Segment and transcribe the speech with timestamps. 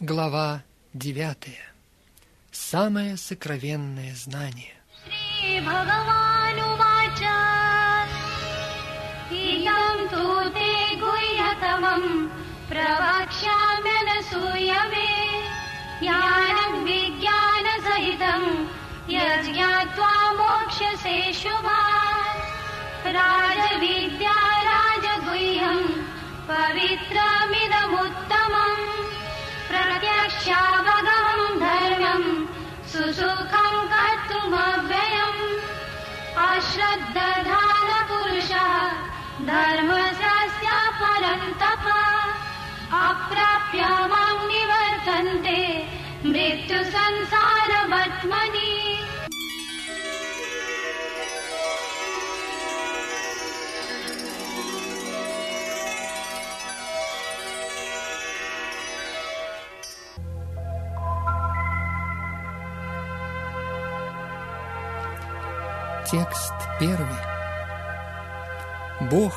[0.00, 0.62] Глава
[0.92, 1.72] девятая.
[2.52, 4.74] Самое сокровенное знание.
[5.08, 7.20] श्रीभगवानुवाच
[9.32, 10.24] इदं तु
[10.56, 12.28] ते गुह्यतमम्
[12.68, 15.10] प्रवक्ष्याम्यनसूयवे
[16.02, 18.48] ज्ञानं विज्ञानसहितम्
[19.16, 24.36] यज्ञात्वा मोक्ष्यसे शुभात् राजविद्या
[24.68, 25.86] राजगुह्यम्
[26.50, 28.84] पवित्रमिदमुत्तमम्
[29.68, 32.28] प्रत्यक्षावगमम् धर्मम्
[32.92, 35.42] सुसुखम् कर्तुमव्ययम्।
[36.46, 37.46] अश्रद्धधानपुरुषः
[39.50, 40.68] धर्मस्य
[41.00, 41.86] परन्तप
[43.06, 43.82] अप्राप्य
[44.12, 45.60] माम् निवर्तन्ते
[46.30, 47.52] मृत्युसंसारवत्मनि
[66.10, 67.18] Текст первый.
[69.10, 69.34] Бог,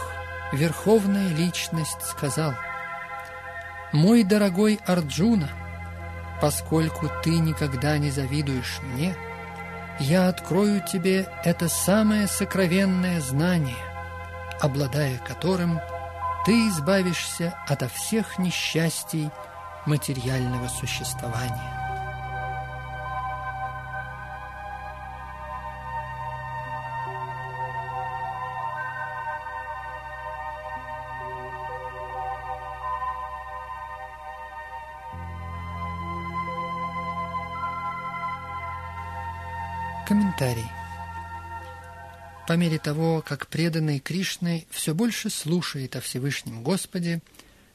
[0.52, 2.54] Верховная Личность, сказал,
[3.92, 5.50] «Мой дорогой Арджуна,
[6.40, 9.16] поскольку ты никогда не завидуешь мне,
[10.00, 13.76] я открою тебе это самое сокровенное знание,
[14.62, 15.80] обладая которым
[16.46, 19.32] ты избавишься ото всех несчастий
[19.88, 21.79] материального существования».
[40.40, 40.70] Комментарий.
[42.48, 47.22] По мере того, как преданный Кришной все больше слушает о Всевышнем Господе,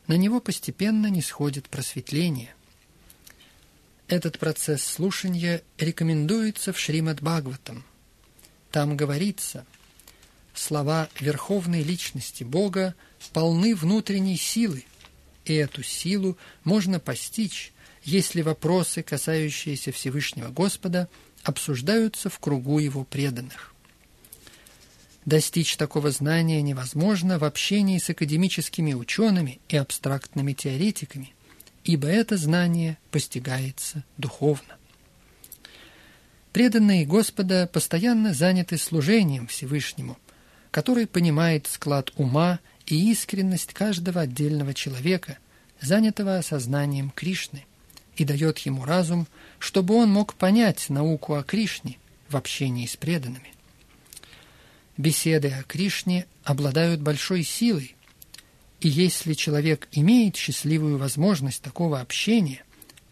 [0.07, 2.55] на него постепенно не сходит просветление.
[4.09, 7.85] Этот процесс слушания рекомендуется в Шримад Бхагаватам.
[8.71, 9.67] Там говорится,
[10.55, 12.95] слова Верховной Личности Бога
[13.35, 14.85] полны внутренней силы,
[15.45, 17.75] и эту силу можно постичь,
[18.05, 21.11] если вопросы, касающиеся Всевышнего Господа,
[21.45, 23.75] обсуждаются в кругу его преданных.
[25.25, 31.33] Достичь такого знания невозможно в общении с академическими учеными и абстрактными теоретиками,
[31.85, 34.77] ибо это знание постигается духовно.
[36.53, 40.19] Преданные Господа постоянно заняты служением Всевышнему,
[40.71, 45.39] который понимает склад ума и искренность каждого отдельного человека,
[45.81, 47.65] занятого осознанием Кришны,
[48.17, 49.27] и дает ему разум–
[49.65, 51.97] чтобы он мог понять науку о Кришне
[52.29, 53.55] в общении с преданными.
[54.99, 57.97] Беседы о Кришне обладают большой силой,
[58.81, 62.63] и если человек имеет счастливую возможность такого общения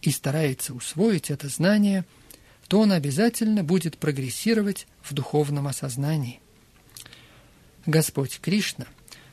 [0.02, 2.04] и старается усвоить это знание,
[2.68, 6.38] то он обязательно будет прогрессировать в духовном осознании.
[7.86, 8.84] Господь Кришна,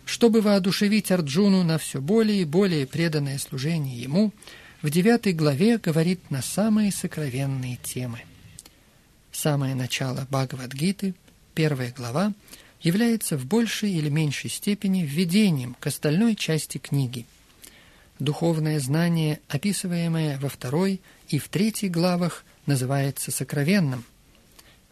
[0.06, 4.31] чтобы воодушевить Арджуну на все более и более преданное служение Ему–
[4.81, 8.22] в девятой главе говорит на самые сокровенные темы.
[9.31, 11.16] Самое начало Бхагавадгиты,
[11.53, 12.34] первая глава,
[12.81, 17.25] является в большей или меньшей степени введением к остальной части книги.
[18.19, 24.06] Духовное знание, описываемое во второй и в третьей главах, называется сокровенным.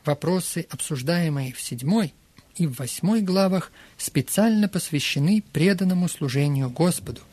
[0.04, 2.14] Вопросы, обсуждаемые в седьмой
[2.56, 7.22] и в восьмой главах, специально посвящены преданному служению Господу–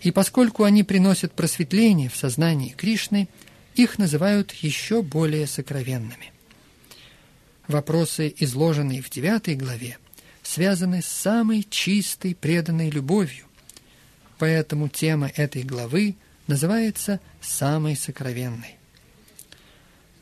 [0.00, 3.28] и поскольку они приносят просветление в сознании Кришны,
[3.74, 6.32] их называют еще более сокровенными.
[7.66, 9.98] Вопросы, изложенные в девятой главе,
[10.42, 13.44] связаны с самой чистой преданной любовью,
[14.38, 16.16] поэтому тема этой главы
[16.46, 18.76] называется «самой сокровенной».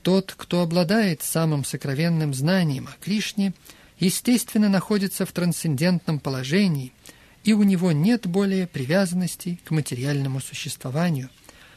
[0.02, 3.54] Тот, кто обладает самым сокровенным знанием о Кришне,
[3.98, 6.92] естественно находится в трансцендентном положении–
[7.46, 11.30] и у него нет более привязанности к материальному существованию,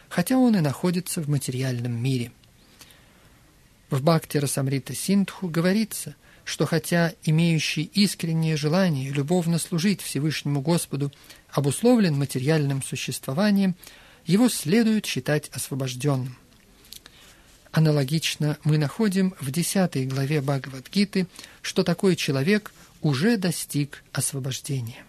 [0.09, 2.31] хотя он и находится в материальном мире.
[3.91, 11.13] В Бхакти Расамрита Синдху говорится, что хотя имеющий искреннее желание любовно служить Всевышнему Господу
[11.51, 13.75] обусловлен материальным существованием,
[14.25, 16.35] его следует считать освобожденным.
[17.71, 21.27] Аналогично мы находим в 10 главе Бхагавадгиты,
[21.61, 25.05] что такой человек уже достиг освобождения.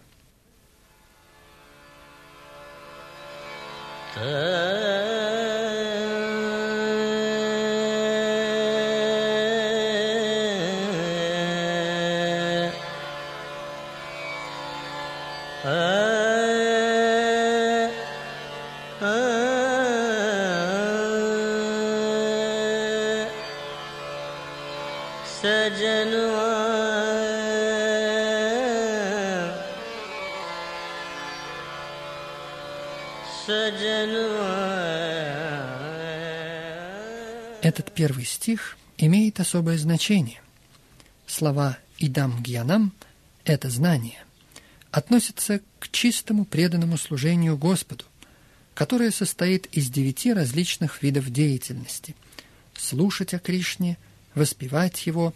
[4.17, 6.10] Uh...
[38.01, 40.41] первый стих имеет особое значение.
[41.27, 42.93] Слова «идам гьянам»—
[43.45, 44.25] это знание—
[44.91, 48.05] относятся к чистому преданному служению Господу,
[48.73, 52.15] которое состоит из девяти различных видов деятельности—
[52.73, 53.99] слушать о Кришне,
[54.33, 55.35] воспевать Его,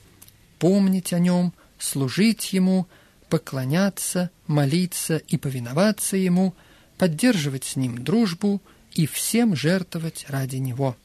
[0.57, 2.87] помнить о Нем, служить Ему,
[3.29, 6.55] поклоняться, молиться и повиноваться Ему,
[6.97, 8.59] поддерживать с Ним дружбу
[8.95, 10.97] и всем жертвовать ради Него.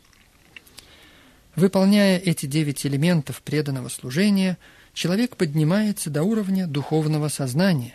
[1.56, 4.56] Выполняя эти девять элементов преданного служения,
[4.92, 7.94] человек поднимается до уровня духовного сознания,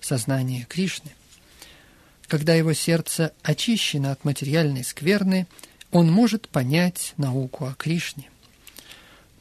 [0.00, 1.12] сознания Кришны.
[2.26, 5.46] Когда его сердце очищено от материальной скверны,
[5.92, 8.28] он может понять науку о Кришне.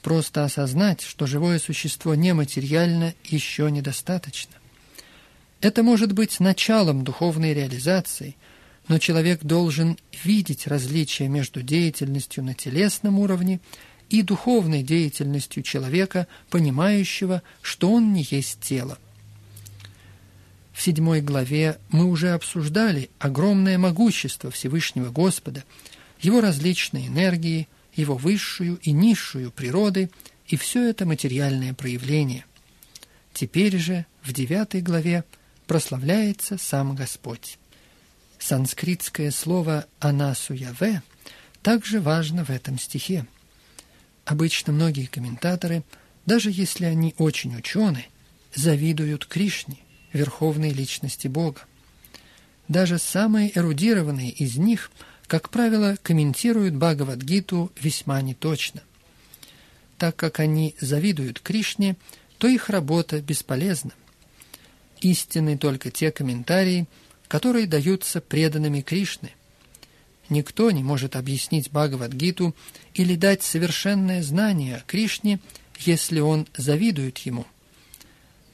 [0.03, 4.53] Просто осознать, что живое существо нематериально, еще недостаточно.
[5.61, 8.35] Это может быть началом духовной реализации,
[8.87, 13.59] но человек должен видеть различия между деятельностью на телесном уровне
[14.09, 18.99] и духовной деятельностью человека, понимающего, что он не есть тело.
[20.73, 25.63] В седьмой главе мы уже обсуждали огромное могущество Всевышнего Господа,
[26.21, 30.09] его различные энергии, его высшую и низшую природы
[30.47, 32.45] и все это материальное проявление.
[33.33, 35.23] Теперь же в девятой главе
[35.65, 37.57] прославляется сам Господь.
[38.47, 41.01] Санскритское слово «анасуяве»
[41.63, 43.25] также важно в этом стихе.
[44.23, 45.81] Обычно многие комментаторы,
[46.27, 48.05] даже если они очень учены,
[48.53, 49.77] завидуют Кришне,
[50.13, 51.61] верховной личности Бога.
[52.67, 54.91] Даже самые эрудированные из них,
[55.25, 58.83] как правило, комментируют Бхагавадгиту весьма неточно.
[59.97, 61.95] Так как они завидуют Кришне,
[62.37, 63.93] то их работа бесполезна.
[65.01, 66.85] Истинны только те комментарии,
[67.27, 69.31] которые даются преданными Кришны.
[70.29, 72.55] Никто не может объяснить Бхагавадгиту
[72.93, 75.39] или дать совершенное знание Кришне,
[75.79, 77.45] если он завидует ему.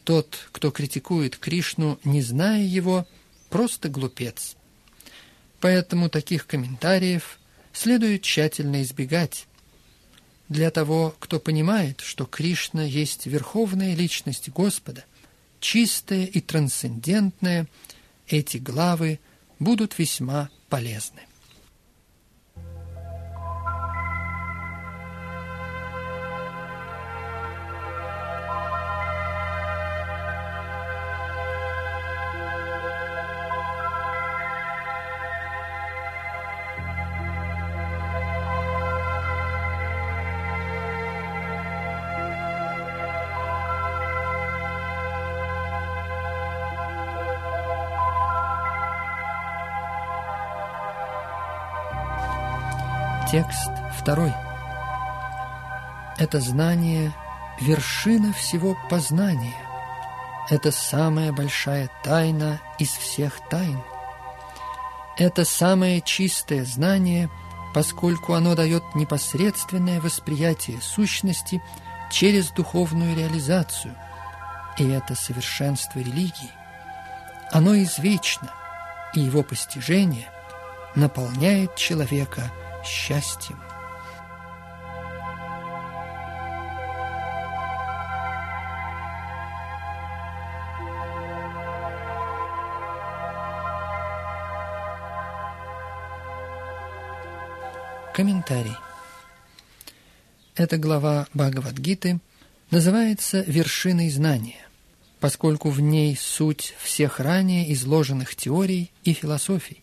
[0.03, 3.07] Тот, кто критикует Кришну, не зная его,
[3.50, 4.56] просто глупец.
[5.59, 7.39] Поэтому таких комментариев
[7.71, 9.47] следует тщательно избегать.
[10.50, 15.06] Для того, кто понимает, что Кришна есть верховная личность Господа,
[15.62, 17.68] чистая и трансцендентная,
[18.33, 19.19] эти главы
[19.60, 21.22] будут весьма полезны.
[53.31, 54.33] Текст второй.
[56.18, 57.13] Это знание–
[57.62, 59.56] вершина всего познания.
[60.50, 63.81] Это самая большая тайна из всех тайн.
[65.18, 67.30] Это самое чистое знание,
[67.74, 71.64] поскольку оно дает непосредственное восприятие сущности
[72.11, 73.95] через духовную реализацию.
[74.78, 76.52] И это совершенство религии.
[77.54, 78.52] Оно извечно,
[79.14, 80.28] и его постижение
[80.95, 82.52] наполняет человека–
[82.83, 83.59] счастьем.
[98.14, 98.76] Комментарий.
[100.56, 102.19] Эта глава Бхагавадгиты
[102.69, 104.68] называется «Вершиной знания»,
[105.19, 109.81] поскольку в ней суть всех ранее изложенных теорий и философий.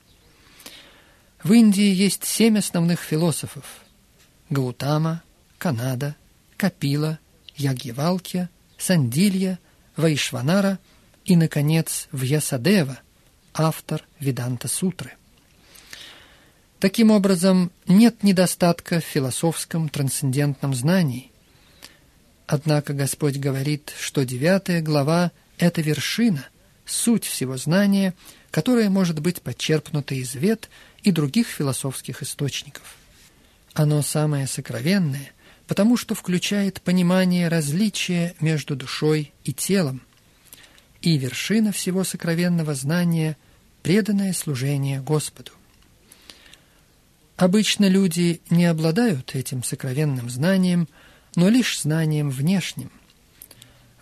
[1.42, 3.64] В Индии есть семь основных философов–
[4.50, 5.22] Гаутама,
[5.56, 6.16] Канада,
[6.56, 7.20] Капила,
[7.54, 9.60] Ягьявалкья, Сандилья,
[9.96, 10.80] Вайшванара
[11.24, 12.98] и, наконец, Вьясадева,
[13.54, 15.12] автор Веданта-сутры.
[16.80, 21.30] Таким образом, нет недостатка в философском трансцендентном знании.
[22.48, 26.46] Однако Господь говорит, что девятая глава– это вершина,
[26.84, 28.14] суть всего знания,
[28.50, 30.68] которое может быть подчерпнуто из вет–
[31.08, 32.96] и других философских источников.
[33.72, 35.32] Оно самое сокровенное,
[35.66, 40.02] потому что включает понимание различия между душой и телом,
[41.00, 43.38] и вершина всего сокровенного знания–
[43.82, 45.52] преданное служение Господу.
[47.36, 50.88] Обычно люди не обладают этим сокровенным знанием,
[51.36, 52.90] но лишь знанием внешним.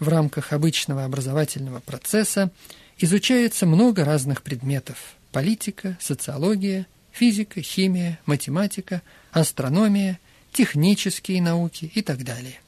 [0.01, 2.51] В рамках обычного образовательного процесса
[2.99, 6.87] изучается много разных предметов– политика, социология,
[7.17, 10.21] физика, химия, математика, астрономия,
[10.53, 12.61] технические науки и так далее.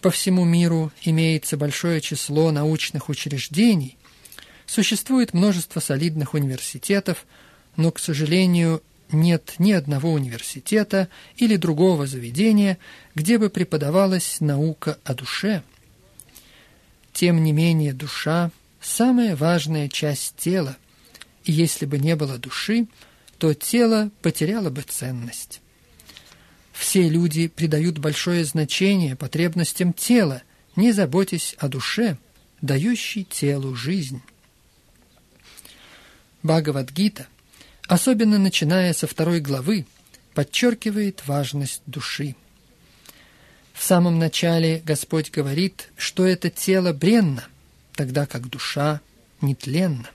[0.00, 3.96] По всему миру имеется большое число научных учреждений,
[4.66, 7.26] существует множество солидных университетов,
[7.76, 12.78] но, к сожалению, нет ни одного университета или другого заведения,
[13.14, 15.62] где бы преподавалась наука о душе.
[17.12, 18.50] Тем не менее, душа–
[18.80, 20.76] самая важная часть тела,
[21.50, 22.86] если бы не было души,
[23.38, 25.60] то тело потеряло бы ценность.
[26.72, 30.42] Все люди придают большое значение потребностям тела,
[30.76, 32.18] не заботясь о душе,
[32.60, 34.22] дающей телу жизнь.
[36.42, 37.26] Бхагавадгита,
[37.88, 39.86] особенно начиная со второй главы,
[40.34, 42.36] подчеркивает важность души.
[43.72, 47.44] В самом начале Господь говорит, что это тело бренно,
[47.94, 49.00] тогда как душа
[49.40, 50.08] нетленна.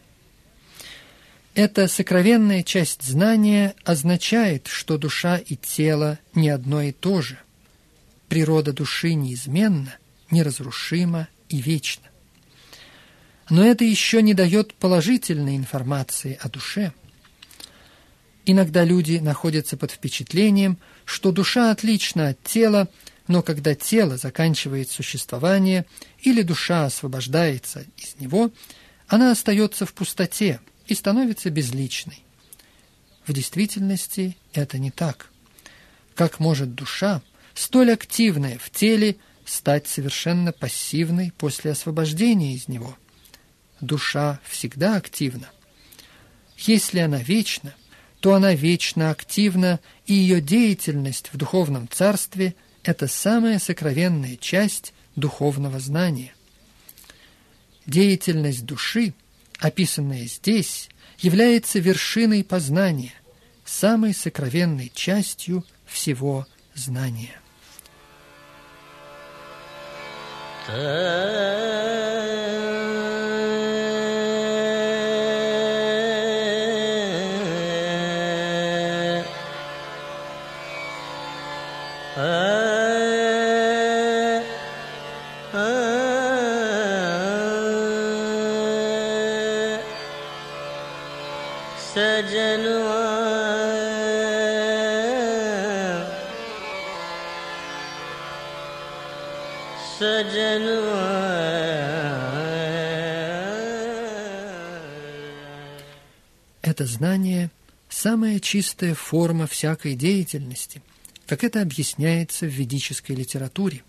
[1.57, 7.39] Эта сокровенная часть знания означает, что душа и тело не одно и то же.
[8.29, 9.95] Природа души неизменна,
[10.29, 12.03] неразрушима и вечна.
[13.49, 16.93] Но это еще не дает положительной информации о душе.
[18.45, 22.87] Иногда люди находятся под впечатлением, что душа отлична от тела,
[23.27, 25.87] но когда тело заканчивает существование
[26.21, 28.51] или душа освобождается из него,
[29.07, 32.23] она остается в пустоте– и становится безличной.
[33.25, 35.29] В действительности это не так.
[36.15, 37.21] Как может душа,
[37.53, 42.97] столь активная в теле, стать совершенно пассивной после освобождения из него?
[43.81, 45.49] Душа всегда активна.
[46.57, 47.75] Если она вечна,
[48.19, 55.79] то она вечно активна, и ее деятельность в духовном царстве– это самая сокровенная часть духовного
[55.79, 56.33] знания.
[57.85, 59.13] Деятельность души–
[59.59, 63.13] описанное здесь, является вершиной познания,
[63.65, 67.39] самой сокровенной частью всего знания.
[106.77, 107.49] Это знание–
[107.89, 110.83] самая чистая форма всякой деятельности,
[111.25, 113.81] как это объясняется в ведической литературе.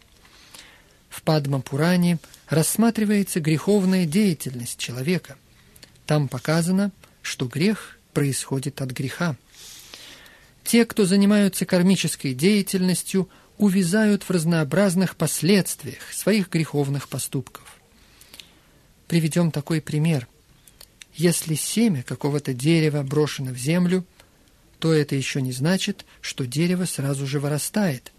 [1.11, 2.18] В Падма-Пуране
[2.49, 5.37] рассматривается греховная деятельность человека.
[6.07, 6.90] Там показано,
[7.21, 9.37] что грех происходит от греха.
[10.64, 13.28] Те, кто занимаются кармической деятельностью,
[13.59, 17.64] увязают в разнообразных последствиях своих греховных поступков.
[19.09, 20.26] Приведем такой пример.
[21.18, 24.06] Если семя какого-то дерева брошено в землю,
[24.78, 28.12] то это еще не значит, что дерево сразу же вырастает.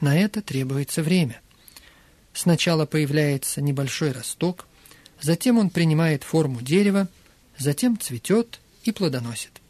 [0.00, 1.40] На это требуется время.
[2.34, 4.66] Сначала появляется небольшой росток,
[5.22, 7.08] затем он принимает форму дерева,
[7.56, 9.62] затем цветет и плодоносит.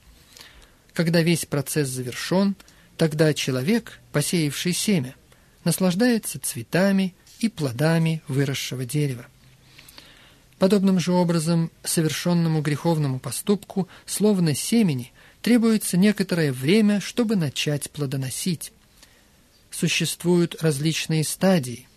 [0.92, 2.56] Когда весь процесс завершен–
[3.00, 5.14] Тогда человек, посеявший семя,
[5.64, 9.24] наслаждается цветами и плодами выросшего дерева.
[10.60, 15.12] Подобным же образом совершенному греховному поступку, словно семени,
[15.42, 18.72] требуется некоторое время, чтобы начать плодоносить.
[19.72, 21.88] Существуют различные стадии.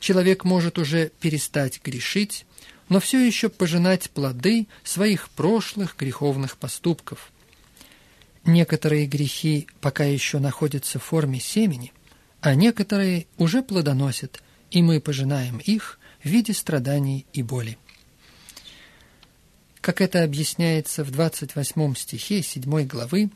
[0.00, 2.46] Человек может уже перестать грешить,
[2.88, 7.30] но все еще пожинать плоды своих прошлых греховных поступков–
[8.44, 11.92] Некоторые грехи пока еще находятся в форме семени,
[12.40, 17.76] а некоторые уже плодоносят, и мы пожинаем их в виде страданий и боли.
[19.80, 23.30] Как это объясняется в 28 стихе 7 главы,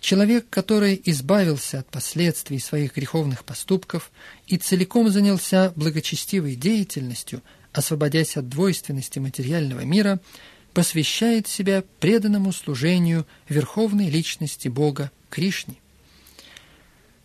[0.00, 4.10] человек, который избавился от последствий своих греховных поступков
[4.46, 10.20] и целиком занялся благочестивой деятельностью, освободясь от двойственности материального мира–
[10.72, 15.76] посвящает себя преданному служению Верховной Личности Бога Кришне.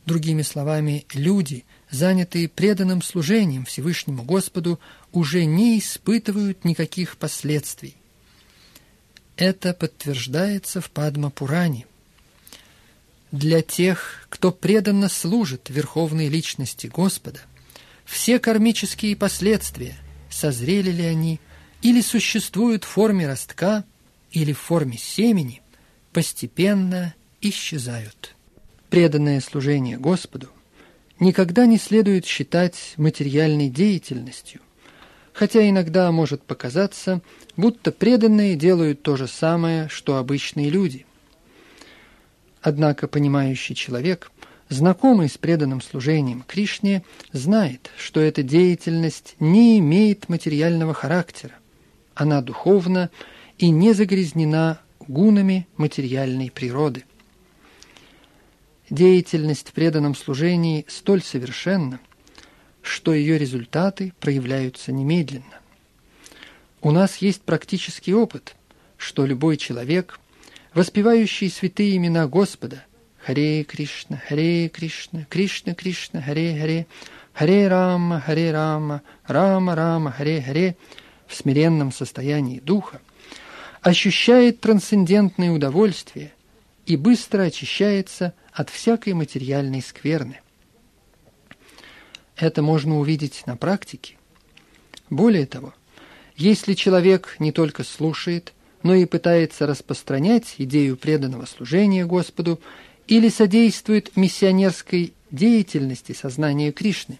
[0.05, 4.79] Другими словами, люди, занятые преданным служением Всевышнему Господу,
[5.11, 7.96] уже не испытывают никаких последствий.
[9.37, 11.85] Это подтверждается в Падма-Пуране.
[13.31, 17.41] Для тех, кто преданно служит Верховной Личности Господа,
[18.03, 19.95] все кармические последствия,
[20.31, 21.39] созрели ли они,
[21.83, 23.85] или существуют в форме ростка,
[24.31, 25.61] или в форме семени,
[26.13, 28.35] постепенно исчезают.
[28.89, 30.49] Преданное служение Господу
[31.19, 34.61] никогда не следует считать материальной деятельностью,
[35.37, 37.21] хотя иногда может показаться,
[37.55, 41.05] будто преданные делают то же самое, что обычные люди.
[42.63, 44.31] Однако понимающий человек,
[44.67, 47.03] знакомый с преданным служением Кришне,
[47.33, 51.53] знает, что эта деятельность не имеет материального характера.
[52.15, 53.11] Она духовна
[53.59, 57.03] и не загрязнена гунами материальной природы.
[58.89, 61.99] Деятельность в преданном служении столь совершенна,
[62.87, 65.59] что ее результаты проявляются немедленно.
[66.81, 68.55] У нас есть практический опыт,
[68.97, 70.19] что любой человек,
[70.73, 72.83] воспевающий святые имена Господа,
[73.19, 76.87] Харе Кришна, Харе Кришна, Кришна Кришна, Харе Харе,
[77.33, 80.77] Харе Рама, Харе Рама, Рама Рама, Харе Харе,
[81.27, 83.01] в смиренном состоянии духа,
[83.81, 86.31] ощущает трансцендентное удовольствие
[86.85, 90.39] и быстро очищается от всякой материальной скверны.
[92.37, 94.15] Это можно увидеть на практике.
[95.09, 95.73] Более того,
[96.35, 98.53] если человек не только слушает,
[98.83, 102.59] но и пытается распространять идею преданного служения Господу
[103.07, 107.19] или содействует миссионерской деятельности сознания Кришны,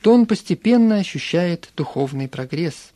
[0.00, 2.92] то он постепенно ощущает духовный прогресс.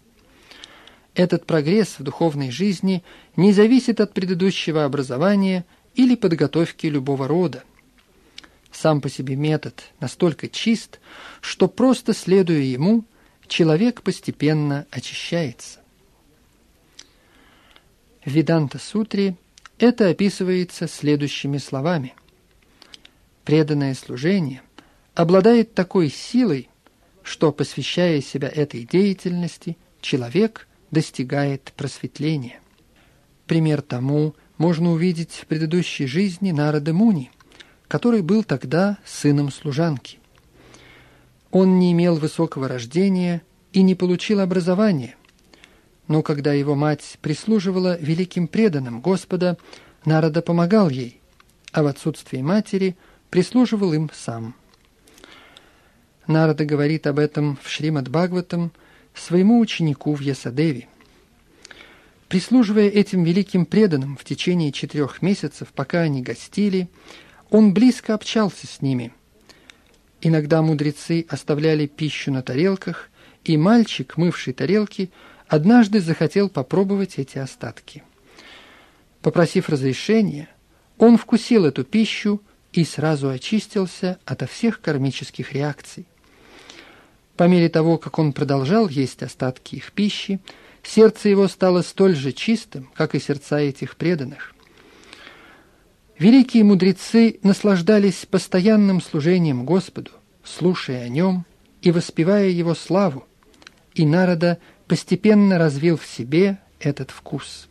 [1.15, 3.03] Этот прогресс в духовной жизни
[3.35, 5.65] не зависит от предыдущего образования
[5.97, 7.65] или подготовки любого рода.
[8.73, 10.99] Сам по себе метод настолько чист,
[11.43, 13.05] что просто следуя ему,
[13.47, 15.81] человек постепенно очищается.
[18.25, 19.37] В Веданта-сутре
[19.79, 22.14] это описывается следующими словами.
[23.45, 24.62] Преданное служение
[25.14, 26.71] обладает такой силой,
[27.23, 32.61] что, посвящая себя этой деятельности, человек достигает просветления.
[33.47, 37.30] Пример тому можно увидеть в предыдущей жизни Нарада Муни–
[37.93, 40.19] который был тогда сыном служанки.
[41.50, 43.43] Он не имел высокого рождения
[43.75, 45.15] и не получил образования,
[46.09, 49.59] но когда его мать прислуживала великим преданным Господа,
[50.07, 51.21] Нарада помогал ей,
[51.71, 52.97] а в отсутствии матери
[53.28, 54.55] прислуживал им сам.
[56.26, 58.73] Нарада говорит об этом в Шримад Бхагаватам
[59.13, 60.89] своему ученику в Ясадеве.
[62.28, 66.89] Прислуживая этим великим преданным в течение четырех месяцев, пока они гостили,
[67.52, 69.12] он близко общался с ними.
[70.23, 73.10] Иногда мудрецы оставляли пищу на тарелках,
[73.45, 75.10] и мальчик, мывший тарелки,
[75.49, 78.04] однажды захотел попробовать эти остатки.
[79.21, 80.49] Попросив разрешения,
[80.97, 82.41] он вкусил эту пищу
[82.73, 86.06] и сразу очистился ото всех кармических реакций.
[87.36, 90.41] По мере того, как он продолжал есть остатки их пищи,
[90.82, 94.51] сердце его стало столь же чистым, как и сердца этих преданных.
[96.23, 100.13] Великие мудрецы наслаждались постоянным служением Господу,
[100.45, 101.45] слушая о нем
[101.80, 103.26] и воспевая его славу,
[103.95, 107.67] и Народа постепенно развил в себе этот вкус.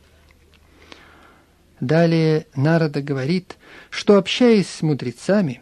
[1.79, 3.55] Далее Народа говорит,
[3.89, 5.61] что, общаясь с мудрецами,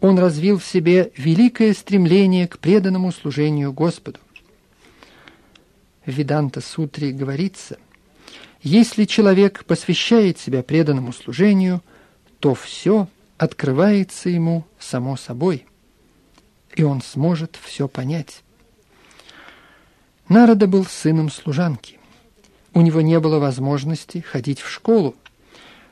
[0.00, 4.18] он развил в себе великое стремление к преданному служению Господу.
[6.04, 7.78] В Веданта-сутре говорится,
[8.60, 11.80] если человек посвящает себя преданному служению–
[12.44, 15.66] то все открывается ему само собой,
[16.74, 18.42] и он сможет все понять.
[20.28, 21.98] Народа был сыном служанки.
[22.74, 25.14] У него не было возможности ходить в школу.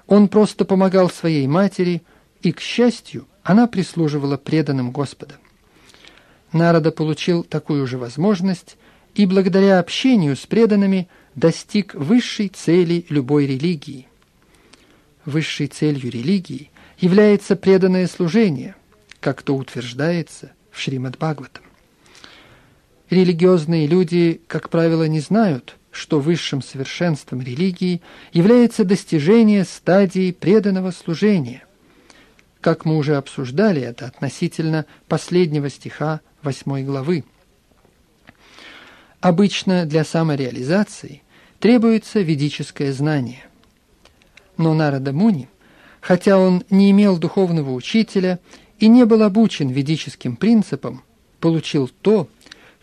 [0.06, 2.02] Он просто помогал своей матери,
[2.42, 5.36] и, к счастью, она прислуживала преданным Господа.
[6.52, 8.76] Народа получил такую же возможность
[9.14, 14.06] и благодаря общению с преданными достиг высшей цели любой религии
[15.24, 18.74] высшей целью религии является преданное служение,
[19.20, 21.64] как то утверждается в Шримад Бхагаватам.
[23.10, 28.00] Религиозные люди, как правило, не знают, что высшим совершенством религии
[28.32, 31.64] является достижение стадии преданного служения.
[32.62, 37.24] Как мы уже обсуждали это относительно последнего стиха 8 главы.
[39.20, 41.22] Обычно для самореализации
[41.60, 43.44] требуется ведическое знание.
[44.56, 45.48] Но Нарада Муни,
[46.00, 48.38] хотя он не имел духовного учителя
[48.78, 51.04] и не был обучен ведическим принципам,
[51.40, 52.28] получил то,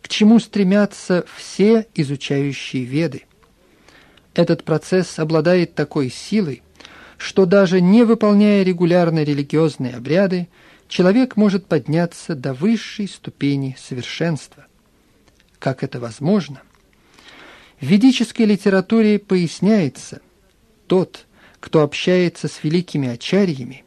[0.02, 3.24] к чему стремятся все изучающие веды.
[4.34, 6.64] Этот процесс обладает такой силой,
[7.18, 10.48] что даже не выполняя регулярно религиозные обряды,
[10.88, 14.66] человек может подняться до высшей ступени совершенства.
[15.60, 16.62] Как это возможно?
[17.82, 20.22] В ведической литературе поясняется,
[20.88, 21.26] тот,
[21.60, 23.84] кто общается с великими ачарьями,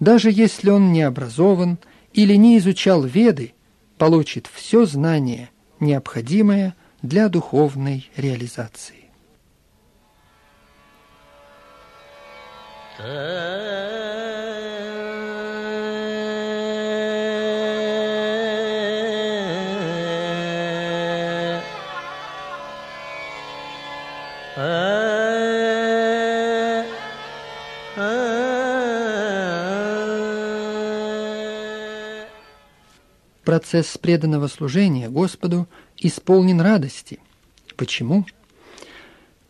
[0.00, 1.78] даже если он не образован
[2.12, 3.54] или не изучал Веды,
[3.98, 5.50] получит все знание,
[5.80, 9.06] необходимое для духовной реализации.
[33.46, 37.20] Процесс преданного служения Господу исполнен радости.
[37.76, 38.26] Почему?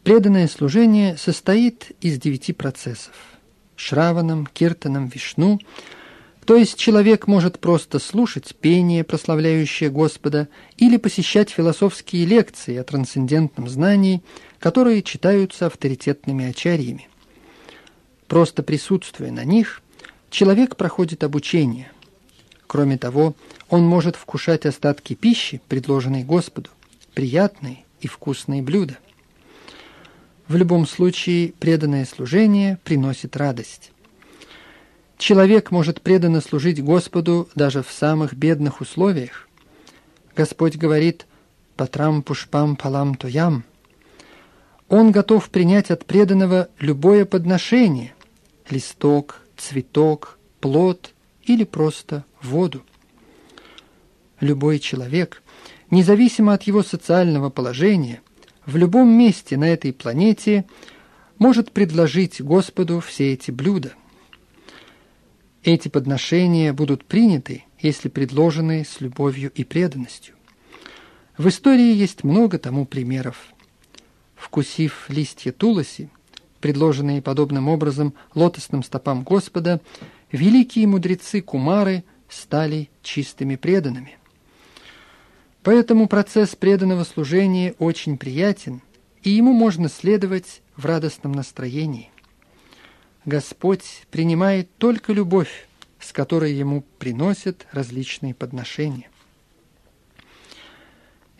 [0.04, 3.14] Преданное служение состоит из девяти процессов–
[3.76, 5.58] шраваном, киртаном, вишну.
[6.44, 13.66] То есть человек может просто слушать пение, прославляющее Господа, или посещать философские лекции о трансцендентном
[13.66, 14.22] знании,
[14.58, 17.08] которые читаются авторитетными ачарьями.
[18.28, 19.80] Просто присутствуя на них,
[20.28, 21.90] человек проходит обучение.
[22.66, 23.34] Кроме того,
[23.68, 26.70] он может вкушать остатки пищи, предложенной Господу,
[27.14, 28.98] приятные и вкусные блюда.
[30.48, 33.90] В любом случае, преданное служение приносит радость.
[35.18, 39.48] Человек может преданно служить Господу даже в самых бедных условиях.
[40.36, 41.26] Господь говорит
[41.76, 43.64] «Патрам пушпам палам тоям».
[44.88, 48.14] Он готов принять от преданного любое подношение–
[48.70, 51.12] листок, цветок, плод
[51.44, 52.84] или просто воду.
[54.40, 55.42] Любой человек,
[55.90, 58.22] независимо от его социального положения,
[58.64, 60.66] в любом месте на этой планете
[61.38, 63.92] может предложить Господу все эти блюда.
[65.62, 70.34] Эти подношения будут приняты, если предложены с любовью и преданностью.
[71.36, 73.48] В истории есть много тому примеров.
[74.34, 76.08] Вкусив листья туласи,
[76.60, 79.80] предложенные подобным образом лотосным стопам Господа,
[80.32, 84.18] великие мудрецы Кумары стали чистыми преданными–
[85.66, 88.82] Поэтому процесс преданного служения очень приятен,
[89.24, 92.12] и ему можно следовать в радостном настроении.
[93.24, 95.66] Господь принимает только любовь,
[95.98, 99.10] с которой ему приносят различные подношения.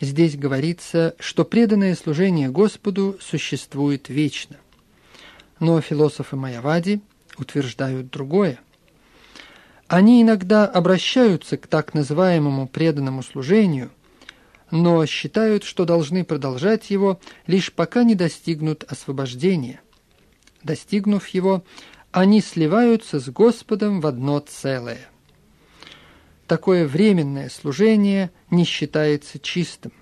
[0.00, 4.56] Здесь говорится, что преданное служение Господу существует вечно.
[5.60, 7.00] Но философы Майявади
[7.38, 8.58] утверждают другое.
[9.88, 13.90] Они иногда обращаются к так называемому преданному служению–
[14.70, 19.80] но считают, что должны продолжать его, лишь пока не достигнут освобождения.
[20.62, 21.64] Достигнув его,
[22.10, 25.08] они сливаются с Господом в одно целое.
[26.46, 29.92] Такое временное служение не считается чистым.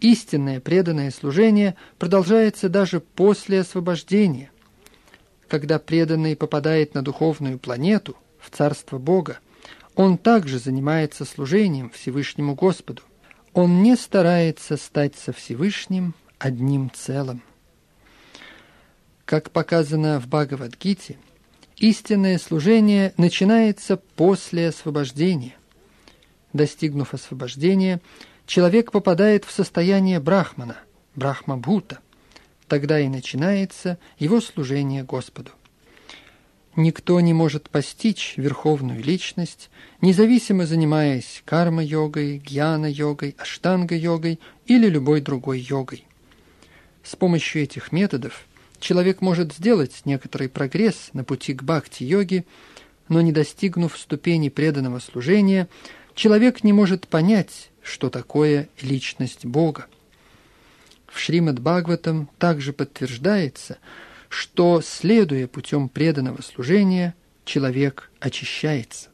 [0.00, 4.50] Истинное преданное служение продолжается даже после освобождения.
[5.48, 9.38] Когда преданный попадает на духовную планету, в Царство Бога,
[9.94, 13.02] он также занимается служением Всевышнему Господу–
[13.56, 17.42] он не старается стать со Всевышним одним целым.
[19.24, 21.16] Как показано в Бхагавадгите,
[21.78, 25.56] истинное служение начинается после освобождения.
[26.52, 28.02] Достигнув освобождения,
[28.44, 30.76] человек попадает в состояние брахмана,
[31.14, 31.96] брахмабhuta.
[32.68, 35.52] Тогда и начинается его служение Господу.
[36.76, 39.70] Никто не может постичь верховную личность,
[40.02, 46.04] независимо занимаясь карма-йогой, гьяна-йогой, аштанга-йогой или любой другой йогой.
[47.02, 48.46] С помощью этих методов
[48.78, 52.44] человек может сделать некоторый прогресс на пути к бхакти-йоге,
[53.08, 55.68] но не достигнув ступени преданного служения,
[56.14, 59.86] человек не может понять, что такое личность Бога.
[61.06, 63.78] В Шримад Бхагаватам также подтверждается–
[64.28, 69.08] что, следуя путем преданного служения, человек очищается.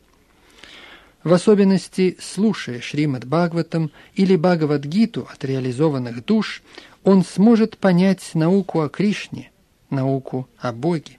[1.22, 6.62] В особенности, слушая Шримад Бхагаватам или Бхагавадгиту от реализованных душ,
[7.04, 9.52] он сможет понять науку о Кришне,
[9.90, 11.18] науку о Боге.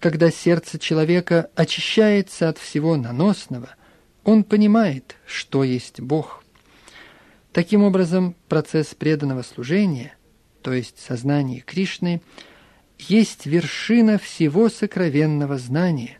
[0.00, 3.70] Когда сердце человека очищается от всего наносного,
[4.22, 6.42] он понимает, что есть Бог.
[7.52, 10.14] Таким образом, процесс преданного служения–
[10.64, 12.22] то есть сознание Кришны,
[12.98, 16.18] есть вершина всего сокровенного знания.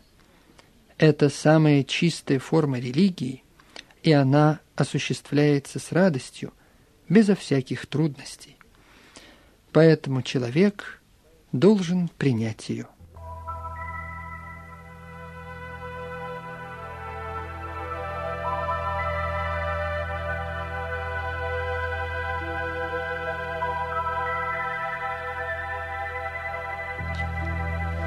[0.99, 3.43] Это самая чистая форма религии,
[4.03, 6.53] и она осуществляется с радостью,
[7.09, 8.57] безо всяких трудностей.
[9.71, 11.01] Поэтому человек
[11.51, 12.87] должен принять ее.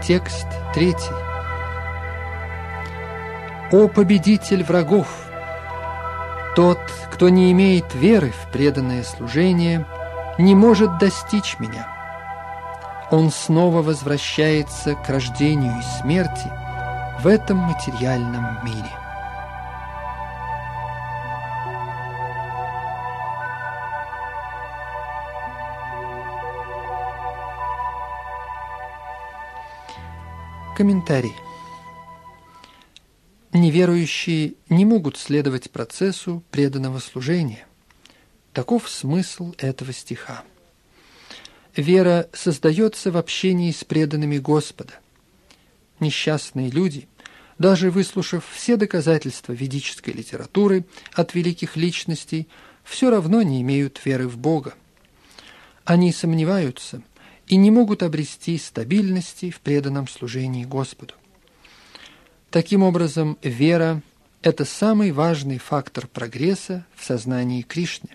[0.08, 1.12] Текст третий.
[3.70, 5.06] «О победитель врагов!
[6.56, 6.78] Тот,
[7.12, 9.84] кто не имеет веры в преданное служение,
[10.38, 11.86] не может достичь меня.
[13.10, 16.50] Он снова возвращается к рождению и смерти
[17.20, 18.97] в этом материальном мире».
[30.78, 31.34] Комментарий.
[33.52, 37.66] Неверующие не могут следовать процессу преданного служения.
[38.52, 40.44] Таков смысл этого стиха.
[41.74, 44.92] Вера создается в общении с преданными Господа.
[45.98, 47.08] Несчастные люди,
[47.58, 52.46] даже выслушав все доказательства ведической литературы от великих личностей,
[52.84, 54.74] все равно не имеют веры в Бога.
[55.84, 57.02] Они сомневаются–
[57.48, 61.14] и не могут обрести стабильности в преданном служении Господу.
[62.50, 64.02] Таким образом, вера–
[64.42, 68.10] это самый важный фактор прогресса в сознании Кришны.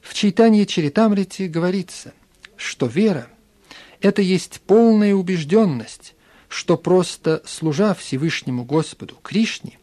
[0.00, 2.14] В читании Чаритамрити говорится,
[2.56, 3.28] что вера–
[4.00, 6.14] это есть полная убежденность,
[6.48, 9.78] что просто служа Всевышнему Господу Кришне,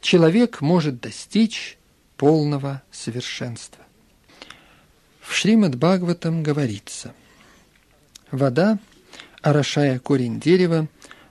[0.00, 1.78] человек может достичь
[2.16, 3.84] полного совершенства.
[5.20, 7.14] В Шримад Бхагаватам говорится,
[8.30, 8.78] Вода,
[9.42, 10.88] орошая корень дерева,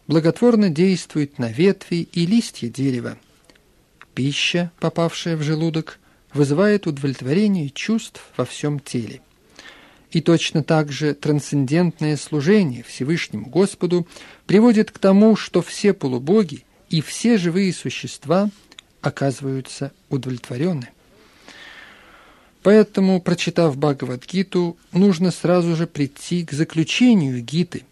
[0.08, 3.18] благотворно действует на ветви и листья дерева.
[4.14, 6.00] Пища, попавшая в желудок,
[6.34, 9.22] вызывает удовлетворение чувств во всем теле.
[10.12, 14.08] И точно так же трансцендентное служение Всевышнему Господу
[14.48, 18.50] приводит к тому, что все полубоги и все живые существа
[19.02, 20.90] оказываются удовлетворены.
[22.70, 27.84] Поэтому, прочитав Бхагавадгиту, нужно сразу же прийти к заключению Гиты,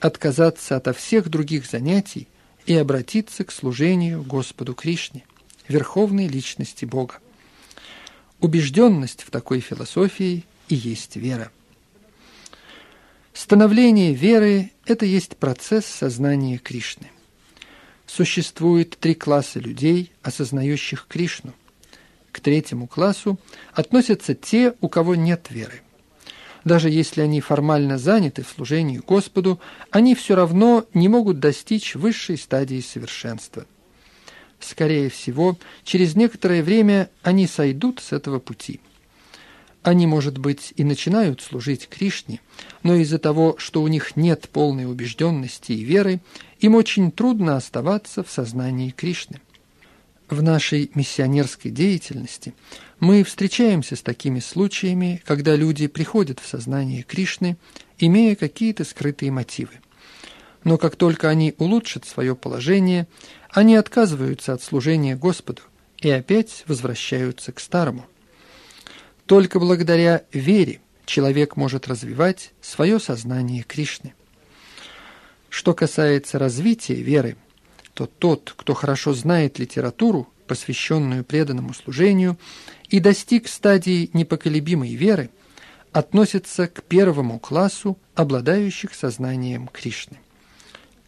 [0.00, 2.26] отказаться ото всех других занятий
[2.66, 5.22] и обратиться к служению Господу Кришне,
[5.68, 7.20] верховной личности Бога.
[8.40, 11.52] Убежденность в такой философии и есть вера.
[13.32, 17.08] Становление веры– это есть процесс сознания Кришны.
[18.08, 21.54] Существует три класса людей, осознающих Кришну–
[22.38, 23.36] к третьему классу
[23.74, 25.82] относятся те, у кого нет веры.
[26.64, 32.38] Даже если они формально заняты в служении Господу, они все равно не могут достичь высшей
[32.38, 33.66] стадии совершенства.
[34.60, 38.80] Скорее всего, через некоторое время они сойдут с этого пути.
[39.82, 42.40] Они, может быть, и начинают служить Кришне,
[42.84, 46.20] но из-за того, что у них нет полной убежденности и веры,
[46.60, 49.40] им очень трудно оставаться в сознании Кришны.
[50.28, 52.54] В нашей миссионерской деятельности
[53.00, 57.56] мы встречаемся с такими случаями, когда люди приходят в сознание Кришны,
[57.96, 59.80] имея какие-то скрытые мотивы.
[60.64, 63.08] Но как только они улучшат свое положение,
[63.48, 65.62] они отказываются от служения Господу
[65.96, 68.06] и опять возвращаются к старому.
[69.24, 74.12] Только благодаря вере человек может развивать свое сознание Кришны.
[75.48, 77.38] Что касается развития веры–
[77.98, 82.38] то тот, кто хорошо знает литературу, посвященную преданному служению,
[82.88, 85.30] и достиг стадии непоколебимой веры,
[85.90, 90.18] относится к первому классу обладающих сознанием Кришны.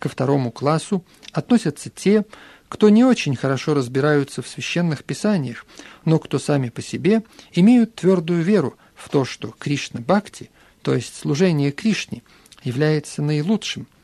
[0.01, 2.25] Ко второму классу относятся те,
[2.69, 5.67] кто не очень хорошо разбираются в священных писаниях,
[6.05, 7.23] но кто сами по себе
[7.53, 10.51] имеют твердую веру в то, что Кришна-бхакти,
[10.83, 12.25] то есть служение Кришне,
[12.65, 13.87] является наилучшим–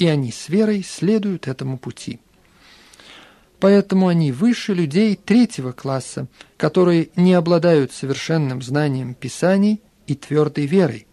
[0.00, 2.20] и они с верой следуют этому пути.
[3.60, 11.06] Поэтому они выше людей третьего класса, которые не обладают совершенным знанием Писаний и твердой верой.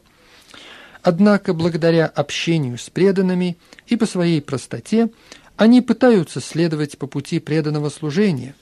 [1.04, 5.10] Однако, благодаря общению с преданными и по своей простоте,
[5.58, 8.56] они пытаются следовать по пути преданного служения.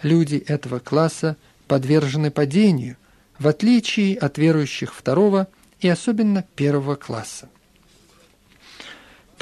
[0.00, 2.98] Люди этого класса подвержены падению,
[3.40, 5.48] в отличие от верующих второго
[5.80, 7.48] и особенно первого класса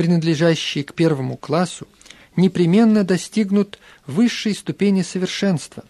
[0.03, 1.87] принадлежащие к первому классу,
[2.35, 5.85] непременно достигнут высшей ступени совершенства.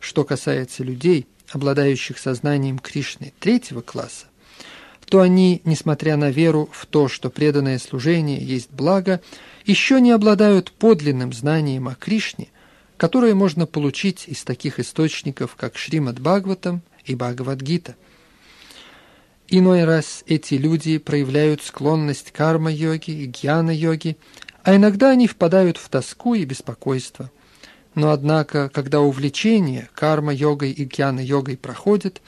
[0.00, 4.26] Что касается людей, обладающих сознанием Кришны третьего класса,
[5.08, 9.20] то они, несмотря на веру в то, что преданное служение есть благо,
[9.64, 12.48] еще не обладают подлинным знанием о Кришне,
[12.96, 17.94] которое можно получить из таких источников, как Шримад Бхагаватам и Бхагавадгита–
[19.48, 24.16] Иной раз эти люди проявляют склонность карма-йоги и гьяна-йоги,
[24.64, 27.30] а иногда они впадают в тоску и беспокойство.
[27.94, 32.20] Но однако, когда увлечение карма-йогой и гьяна-йогой проходит,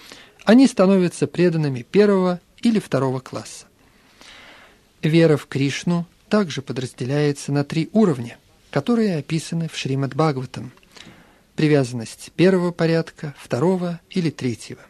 [0.45, 3.67] они становятся преданными первого или второго класса.
[5.03, 8.39] Вера в Кришну также подразделяется на три уровня,
[8.71, 10.71] которые описаны в Шримад Бхагаватам.
[11.57, 14.81] Привязанность первого порядка, второго или третьего.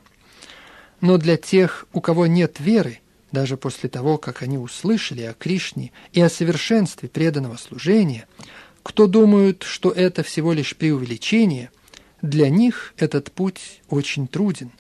[1.01, 5.93] Но для тех, у кого нет веры, даже после того, как они услышали о Кришне
[6.13, 8.27] и о совершенстве преданного служения,
[8.83, 11.71] кто думают, что это всего лишь преувеличение,
[12.23, 14.73] для них этот путь очень труден,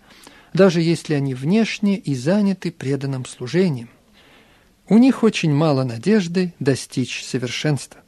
[0.52, 3.90] даже если они внешне и заняты преданным служением.
[4.88, 8.00] У них очень мало надежды достичь совершенства.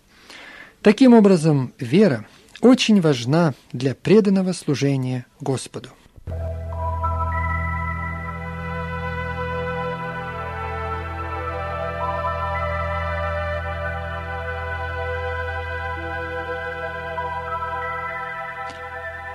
[0.80, 2.26] Таким образом, вера
[2.62, 5.90] очень важна для преданного служения Господу.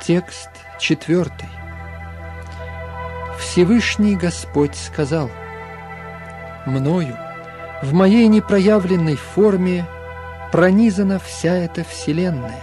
[0.06, 1.50] Текст четвертый.
[3.39, 5.32] Всевышний Господь сказал,
[6.68, 7.18] «Мною,
[7.82, 9.88] в моей непроявленной форме,
[10.52, 12.62] пронизана вся эта Вселенная.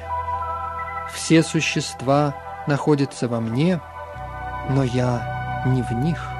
[1.12, 2.36] Все существа
[2.68, 3.80] находятся во мне,
[4.70, 6.31] но я не в них».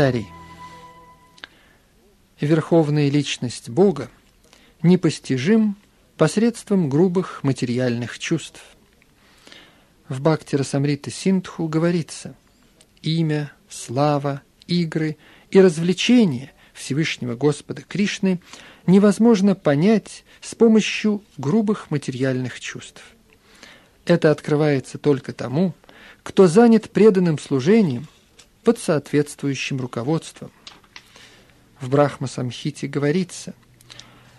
[0.00, 0.28] Комментарий.
[2.40, 4.08] Верховная личность Бога
[4.82, 5.76] непостижим
[6.16, 8.62] посредством грубых материальных чувств.
[10.08, 12.34] В Бхакти Расамрита Синдху говорится
[13.02, 15.18] «Имя, слава, игры
[15.50, 18.40] и развлечения Всевышнего Господа Кришны
[18.86, 23.02] невозможно понять с помощью грубых материальных чувств.
[24.06, 25.74] Это открывается только тому,
[26.22, 28.08] кто занят преданным служением–
[28.64, 30.50] под соответствующим руководством.
[31.80, 33.54] В Брахма-самхите говорится,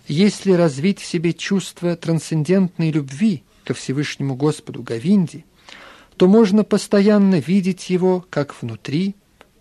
[0.07, 5.45] если развить в себе чувство трансцендентной любви ко Всевышнему Господу Гавинди,
[6.17, 9.15] то можно постоянно видеть его как внутри,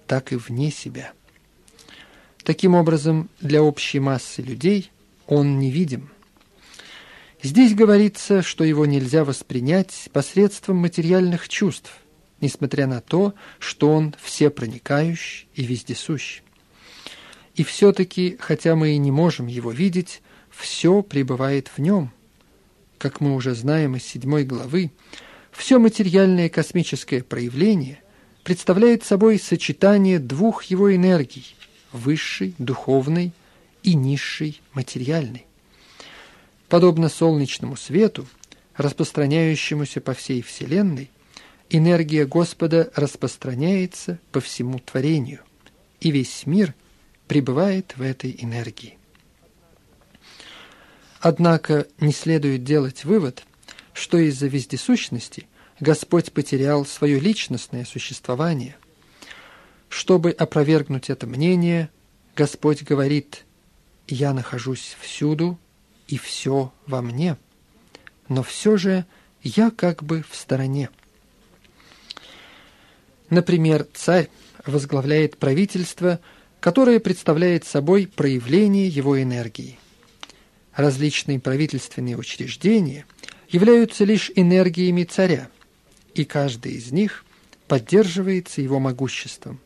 [0.07, 1.13] так и вне себя.
[2.43, 4.91] Таким образом, для общей массы людей
[5.27, 6.11] он невидим.
[7.43, 11.93] Здесь говорится, что его нельзя воспринять посредством материальных чувств–
[12.41, 16.43] несмотря на то, что он всепроникающий и вездесущ.
[17.55, 22.13] И все-таки, хотя мы и не можем его видеть, все пребывает в нем.
[22.99, 24.93] Как мы уже знаем из седьмой главы,
[25.53, 28.01] все материальное космическое проявление
[28.45, 31.55] представляет собой сочетание двух его энергий–
[31.93, 33.33] высшей, духовной
[33.83, 35.47] и низшей, материальной.
[36.69, 38.27] Подобно солнечному свету,
[38.77, 41.11] распространяющемуся по всей Вселенной–
[41.71, 45.41] энергия Господа распространяется по всему творению,
[46.01, 46.75] и весь мир
[47.29, 48.99] пребывает в этой энергии.
[51.21, 53.45] Однако не следует делать вывод,
[53.93, 55.47] что из-за вездесущности
[55.79, 58.77] Господь потерял свое личностное существование.
[59.89, 61.91] Чтобы опровергнуть это мнение,
[62.37, 63.45] Господь говорит
[64.09, 65.59] «Я нахожусь всюду,
[66.09, 67.37] и все во мне,
[68.29, 69.05] но все же
[69.43, 70.91] я как бы в стороне».
[73.31, 74.29] Например, царь
[74.67, 76.21] возглавляет правительство,
[76.59, 79.79] которое представляет собой проявление его энергии.
[80.75, 83.07] Различные правительственные учреждения
[83.49, 85.49] являются лишь энергиями царя,
[86.15, 87.25] и каждый из них
[87.69, 89.61] поддерживается его могуществом.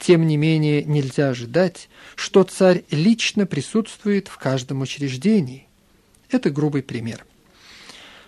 [0.00, 5.66] Тем не менее, нельзя ожидать, что царь лично присутствует в каждом учреждении.
[6.30, 7.24] Это грубый пример.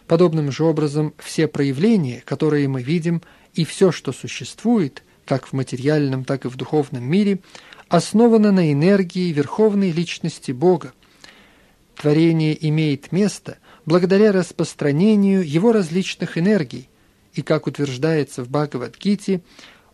[0.07, 3.23] Подобным же образом все проявления, которые мы видим–
[3.55, 7.41] и все, что существует, как в материальном, так и в духовном мире,
[7.89, 10.93] основано на энергии Верховной Личности Бога.
[11.97, 16.89] Творение имеет место благодаря распространению его различных энергий,
[17.35, 19.43] и, как утверждается в Бхагавадгите,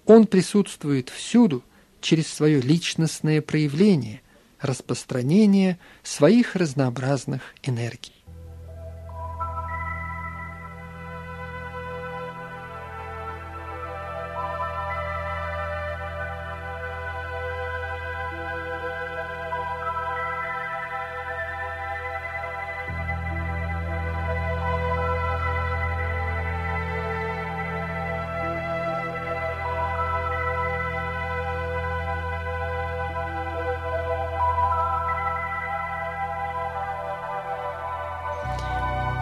[0.06, 1.64] он присутствует всюду
[2.00, 4.22] через свое личностное проявление,
[4.60, 8.15] распространение своих разнообразных энергий.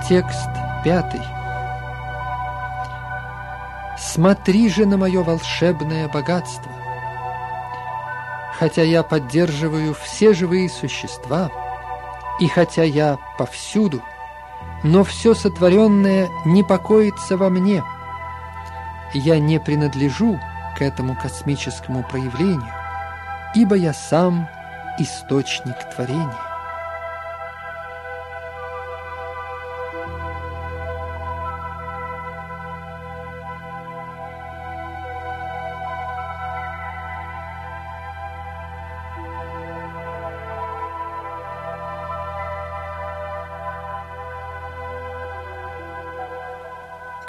[0.07, 0.51] Текст
[0.85, 1.23] пятый.
[3.97, 6.71] Смотри же на мое волшебное богатство.
[8.59, 11.51] Хотя я поддерживаю все живые существа,
[12.39, 14.03] И хотя я повсюду,
[14.83, 17.83] но все сотворенное не покоится во мне.
[19.15, 20.39] Я не принадлежу
[20.77, 22.75] к этому космическому проявлению,
[23.55, 24.49] ибо я сам
[24.99, 26.54] источник творения.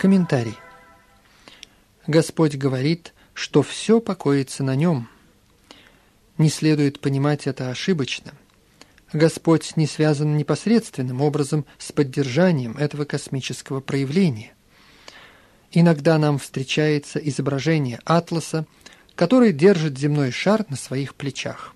[0.05, 0.55] Комментарий.
[2.05, 5.09] Господь говорит, что все покоится на нем.
[6.37, 8.33] Не следует понимать это ошибочно.
[9.13, 14.53] Господь не связан непосредственным образом с поддержанием этого космического проявления.
[15.71, 18.67] Иногда нам встречается изображение атласа,
[19.15, 21.73] который держит земной шар на своих плечах.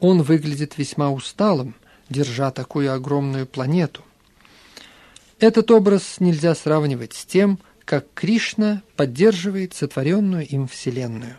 [0.00, 1.76] Он выглядит весьма усталым,
[2.10, 4.02] держа такую огромную планету.
[5.42, 11.36] Этот образ нельзя сравнивать с тем, как Кришна поддерживает сотворенную им Вселенную.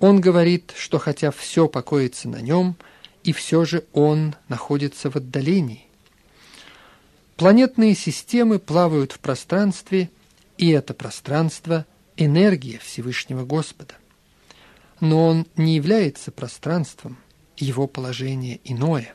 [0.00, 2.76] Он говорит, что хотя все покоится на нем,
[3.24, 5.84] и все же он находится в отдалении.
[7.36, 10.08] Планетные системы плавают в пространстве,
[10.56, 11.84] и это пространство–
[12.16, 13.96] энергия Всевышнего Господа.
[15.00, 17.18] Но он не является пространством,
[17.58, 19.14] его положение иное.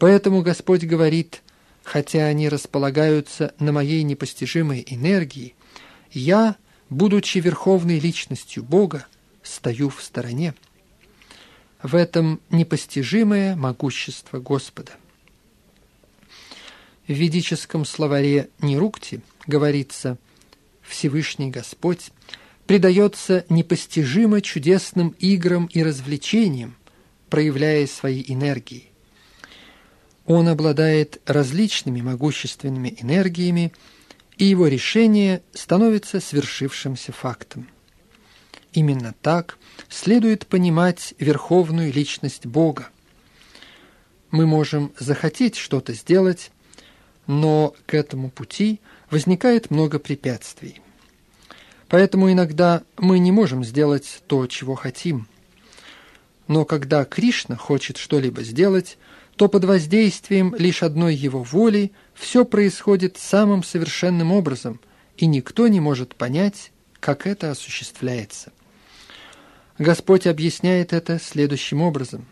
[0.00, 1.42] Поэтому Господь говорит–
[1.86, 5.54] хотя они располагаются на моей непостижимой энергии,
[6.10, 6.56] я,
[6.90, 9.06] будучи верховной личностью Бога,
[9.44, 10.54] стою в стороне.
[11.80, 14.94] В этом непостижимое могущество Господа.
[17.06, 20.18] В ведическом словаре Нерукти говорится
[20.82, 22.10] «Всевышний Господь
[22.66, 26.76] предается непостижимо чудесным играм и развлечениям,
[27.30, 28.90] проявляя свои энергии.
[30.26, 33.72] Он обладает различными могущественными энергиями,
[34.36, 37.68] и его решение становится свершившимся фактом.
[38.72, 39.56] Именно так
[39.88, 42.88] следует понимать верховную личность Бога.
[44.30, 46.50] Мы можем захотеть что-то сделать,
[47.26, 50.80] но к этому пути возникает много препятствий.
[51.88, 55.28] Поэтому иногда мы не можем сделать то, чего хотим.
[56.48, 58.98] Но когда Кришна хочет что-либо сделать,
[59.36, 64.80] то под воздействием лишь одной его воли все происходит самым совершенным образом,
[65.18, 68.52] и никто не может понять, как это осуществляется.
[69.78, 72.26] Господь объясняет это следующим образом.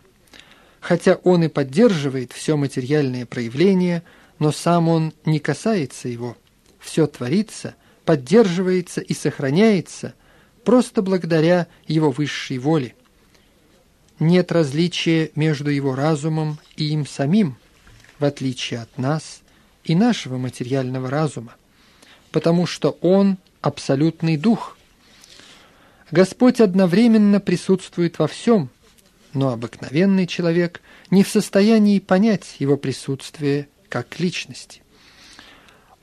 [0.79, 4.03] Хотя Он и поддерживает все материальное проявление,
[4.39, 6.35] но сам Он не касается его.
[6.79, 10.15] Все творится, поддерживается и сохраняется
[10.63, 12.95] просто благодаря Его высшей воле–
[14.19, 17.57] нет различия между его разумом и им самим,
[18.19, 19.41] в отличие от нас
[19.83, 21.55] и нашего материального разума,
[22.31, 24.77] потому что он– абсолютный дух.
[26.11, 28.69] Господь одновременно присутствует во всем,
[29.33, 34.81] но обыкновенный человек не в состоянии понять его присутствие как личности.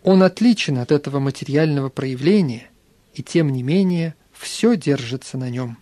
[0.02, 2.68] Он отличен от этого материального проявления,
[3.14, 5.78] и тем не менее все держится на нем.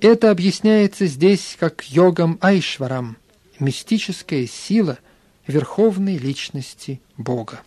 [0.00, 3.18] Это объясняется здесь как йогам Айшварам,
[3.58, 4.98] мистическая сила
[5.46, 7.60] верховной личности Бога.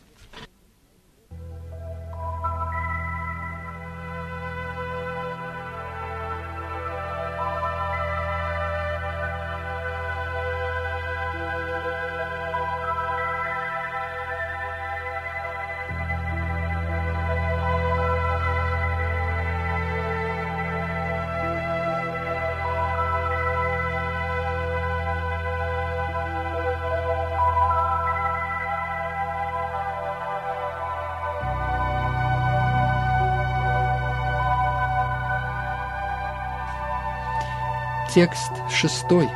[38.14, 39.28] Текст шестой.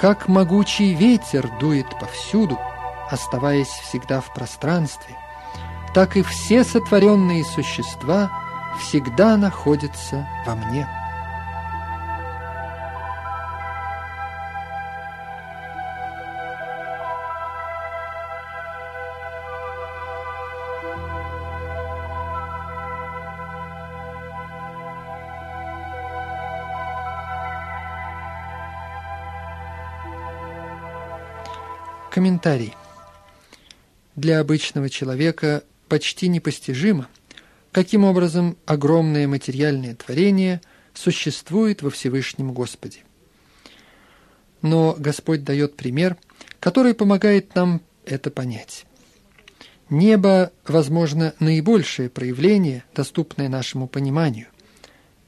[0.00, 2.58] Как могучий ветер дует повсюду,
[3.08, 5.14] оставаясь всегда в пространстве,
[5.94, 8.32] так и все сотворенные существа
[8.80, 10.88] всегда находятся во мне.
[32.50, 32.74] Комментарий.
[34.16, 37.06] Для обычного человека почти непостижимо,
[37.70, 40.60] каким образом огромное материальное творение
[40.92, 43.00] существует во Всевышнем Господе.
[44.62, 46.16] но Господь дает пример,
[46.58, 48.84] который помогает нам это понять.
[49.88, 54.48] Небо, возможно, наибольшее проявление, доступное нашему пониманию.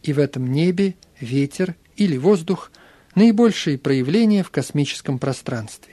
[0.03, 2.73] И в этом небе ветер или воздух–
[3.15, 5.92] наибольшие проявления в космическом пространстве.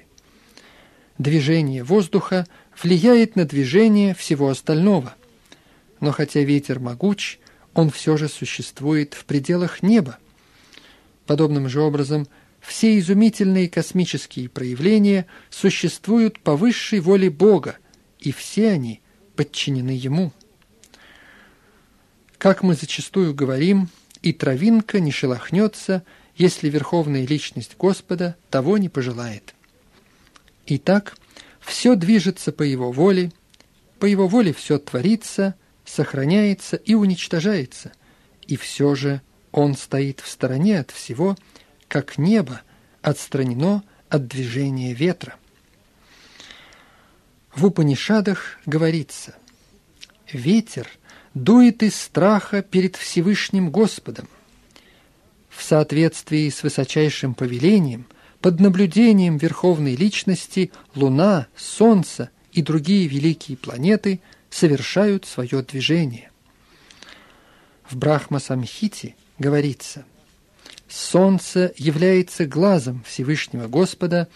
[1.19, 2.47] Движение воздуха
[2.81, 5.15] влияет на движение всего остального.
[5.99, 7.39] Но хотя ветер могуч,
[7.73, 10.17] он все же существует в пределах неба.
[11.25, 12.25] Подобным же образом
[12.61, 17.77] все изумительные космические проявления существуют по высшей воле Бога,
[18.19, 19.01] и все они
[19.35, 20.31] подчинены Ему.
[22.37, 23.89] Как мы зачастую говорим,
[24.21, 26.03] и травинка не шелохнется,
[26.37, 29.53] если верховная личность Господа того не пожелает.
[30.71, 31.17] Итак,
[31.59, 33.31] все движется по Его воле,
[33.97, 37.91] по Его воле все творится, сохраняется и уничтожается,
[38.45, 41.35] и все же Он стоит в стороне от всего,
[41.87, 42.61] как небо
[43.01, 45.35] отстранено от движения ветра.
[47.55, 49.35] В Упанишадах говорится
[50.31, 50.87] «Ветер
[51.33, 54.27] дует из страха перед Всевышним Господом.
[55.49, 58.05] В соответствии с высочайшим повелением,
[58.41, 66.31] под наблюдением Верховной Личности, Луна, Солнце и другие великие планеты совершают свое движение.
[67.89, 70.05] В Брахма-самхите говорится
[70.87, 74.27] «Солнце является глазом Всевышнего Господа,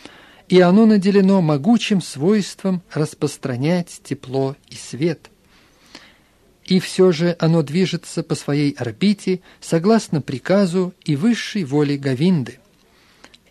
[0.50, 5.30] и оно наделено могучим свойством распространять тепло и свет.
[6.66, 12.60] И все же оно движется по своей орбите согласно приказу и высшей воле Гавинды.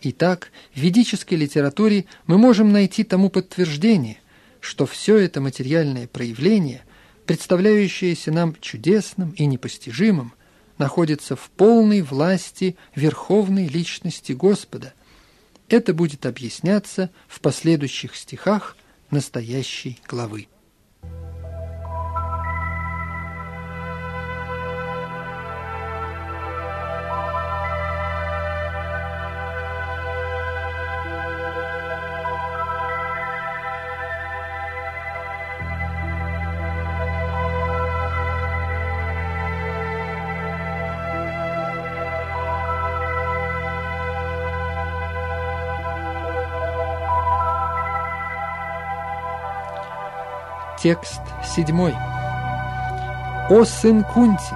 [0.03, 4.19] Итак, в ведической литературе мы можем найти тому подтверждение,
[4.59, 6.83] что все это материальное проявление,
[7.25, 10.33] представляющееся нам чудесным и непостижимым,
[10.77, 14.93] находится в полной власти Верховной Личности Господа–
[15.69, 18.77] это будет объясняться в последующих стихах
[19.09, 20.47] настоящей главы.
[50.83, 51.95] Текст седьмой.
[53.49, 54.53] «О сын Кунти!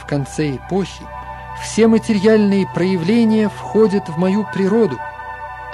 [0.00, 1.04] В конце эпохи
[1.62, 4.98] все материальные проявления входят в мою природу,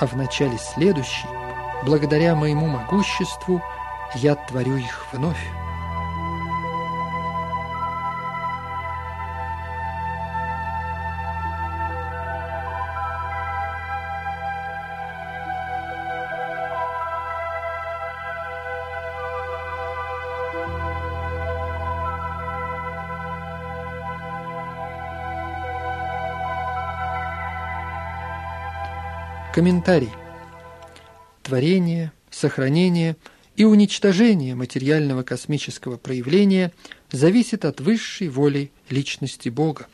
[0.00, 1.28] а в начале следующей,
[1.84, 3.62] благодаря моему могуществу,
[4.16, 5.61] я творю их вновь.
[29.52, 30.08] Комментарий.
[31.42, 33.18] Творение, сохранение
[33.54, 36.72] и уничтожение материального космического проявления
[37.10, 39.88] зависит от высшей воли личности Бога.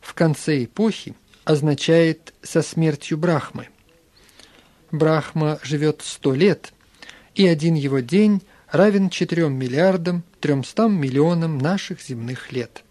[0.00, 3.68] В конце эпохи означает со смертью Брахмы.
[4.92, 6.72] Брахма живет сто лет,
[7.34, 12.84] и один его день равен 4 миллиардам 300 миллионам наших земных лет.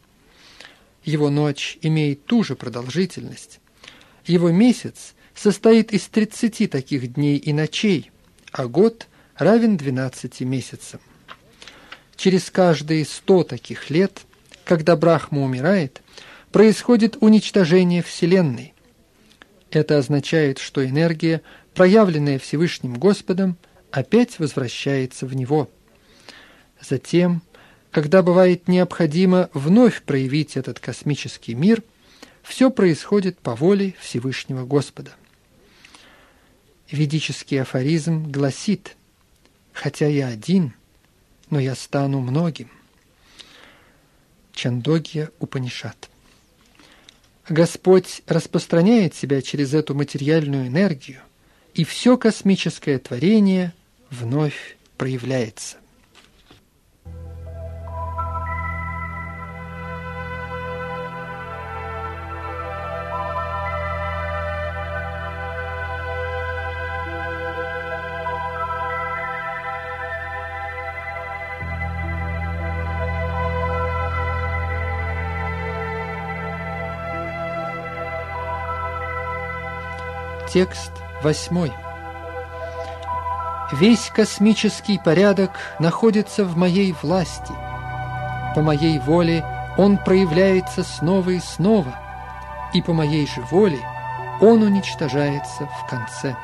[1.05, 3.61] Его ночь имеет ту же продолжительность.
[4.25, 8.11] Его месяц состоит из 30 таких дней и ночей,
[8.51, 10.99] а год равен 12 месяцам.
[12.15, 14.21] Через каждые 100 таких лет,
[14.63, 16.01] когда Брахма умирает,
[16.51, 18.73] происходит уничтожение Вселенной.
[19.71, 21.41] Это означает, что энергия,
[21.73, 23.57] проявленная Всевышним Господом,
[23.91, 25.69] опять возвращается в Него.
[26.81, 27.41] Затем,
[27.91, 31.83] когда бывает необходимо вновь проявить этот космический мир,
[32.41, 35.11] все происходит по воле Всевышнего Господа.
[36.91, 38.95] Ведический афоризм гласит
[39.73, 40.73] «Хотя я один,
[41.49, 42.69] но я стану многим».
[44.53, 46.09] Чандогья Упанишат.
[47.49, 51.21] Господь распространяет себя через эту материальную энергию,
[51.73, 53.73] и все космическое творение
[54.09, 55.77] вновь проявляется.
[80.55, 81.73] Текст восьмой.
[83.73, 87.51] Весь космический порядок находится в моей власти.
[88.55, 89.43] По моей воле
[89.77, 91.99] он проявляется снова и снова,
[92.73, 93.79] и по моей же воле
[94.39, 96.37] он уничтожается в конце.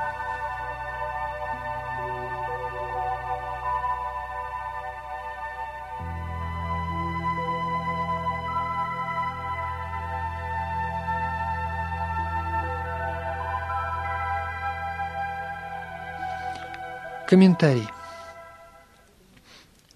[17.32, 17.88] Комментарий.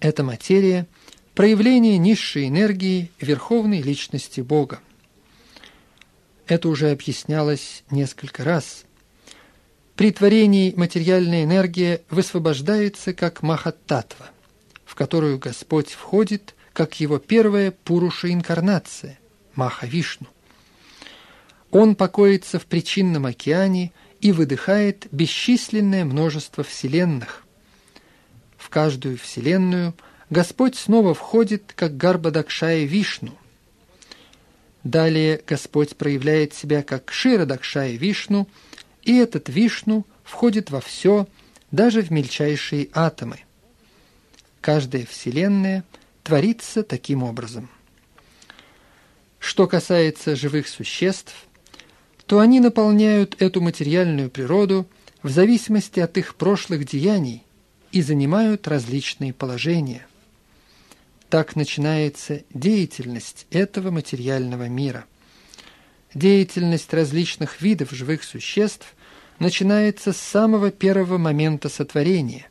[0.00, 0.86] Эта материя–
[1.34, 4.80] проявление низшей энергии Верховной Личности Бога.
[6.46, 8.86] Это уже объяснялось несколько раз.
[9.96, 14.30] При творении материальная энергия высвобождается как махаттатва,
[14.86, 19.18] в которую Господь входит как его первая пуруша-инкарнация–
[19.56, 20.28] Маха-Вишну.
[21.70, 27.44] Он покоится в причинном океане– и выдыхает бесчисленное множество вселенных.
[28.56, 29.94] В каждую вселенную
[30.30, 33.36] Господь снова входит, как Гарбадакшая Вишну.
[34.82, 38.48] Далее Господь проявляет себя как Ширадакшая Вишну,
[39.02, 41.26] и этот Вишну входит во все,
[41.70, 43.40] даже в мельчайшие атомы.
[44.60, 45.84] Каждая вселенная
[46.22, 47.68] творится таким образом.
[49.38, 51.34] Что касается живых существ,
[52.26, 54.86] то они наполняют эту материальную природу
[55.22, 57.44] в зависимости от их прошлых деяний
[57.92, 60.06] и занимают различные положения.
[61.30, 65.04] Так начинается деятельность этого материального мира.
[66.14, 68.94] Деятельность различных видов живых существ
[69.38, 72.48] начинается с самого первого момента сотворения.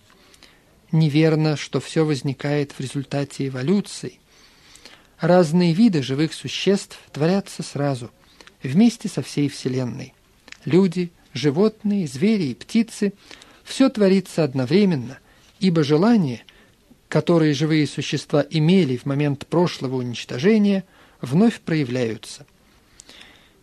[0.91, 4.19] Неверно, что все возникает в результате эволюции.
[5.19, 8.11] Разные виды живых существ творятся сразу–
[8.67, 10.13] вместе со всей Вселенной.
[10.65, 13.13] Люди, животные, звери и птицы–
[13.65, 15.17] все творится одновременно,
[15.59, 16.43] ибо желания,
[17.09, 20.85] которые живые существа имели в момент прошлого уничтожения,
[21.19, 22.45] вновь проявляются.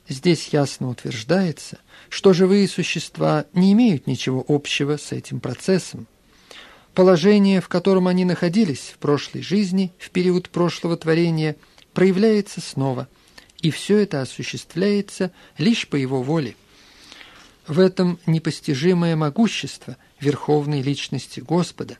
[0.08, 1.78] Здесь ясно утверждается,
[2.08, 6.08] что живые существа не имеют ничего общего с этим процессом.
[6.94, 11.56] Положение, в котором они находились в прошлой жизни, в период прошлого творения,
[11.94, 13.08] проявляется снова–
[13.62, 16.56] и все это осуществляется лишь по его воле.
[17.66, 21.96] В этом непостижимое могущество Верховной Личности Господа.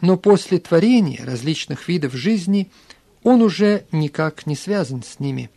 [0.00, 2.70] Но после творения различных видов жизни
[3.22, 5.50] он уже никак не связан с ними.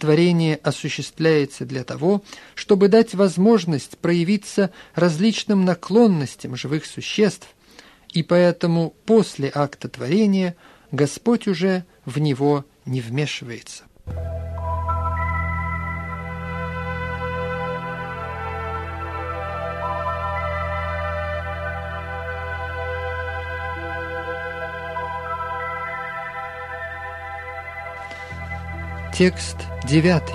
[0.00, 2.24] Творение осуществляется для того,
[2.54, 7.46] чтобы дать возможность проявиться различным наклонностям живых существ,
[8.12, 10.56] и поэтому после акта творения
[10.90, 13.84] Господь уже в него не вмешивается.
[29.20, 30.34] Текст девятый.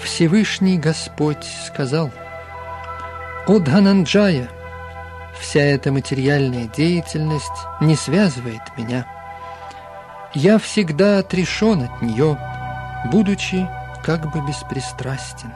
[0.00, 2.12] Всевышний Господь сказал,
[3.48, 4.48] «О Дхананджая,
[5.40, 9.04] вся эта материальная деятельность не связывает меня»
[10.32, 12.38] я всегда отрешен от нее,
[13.10, 13.68] будучи
[14.04, 15.52] как бы беспристрастен.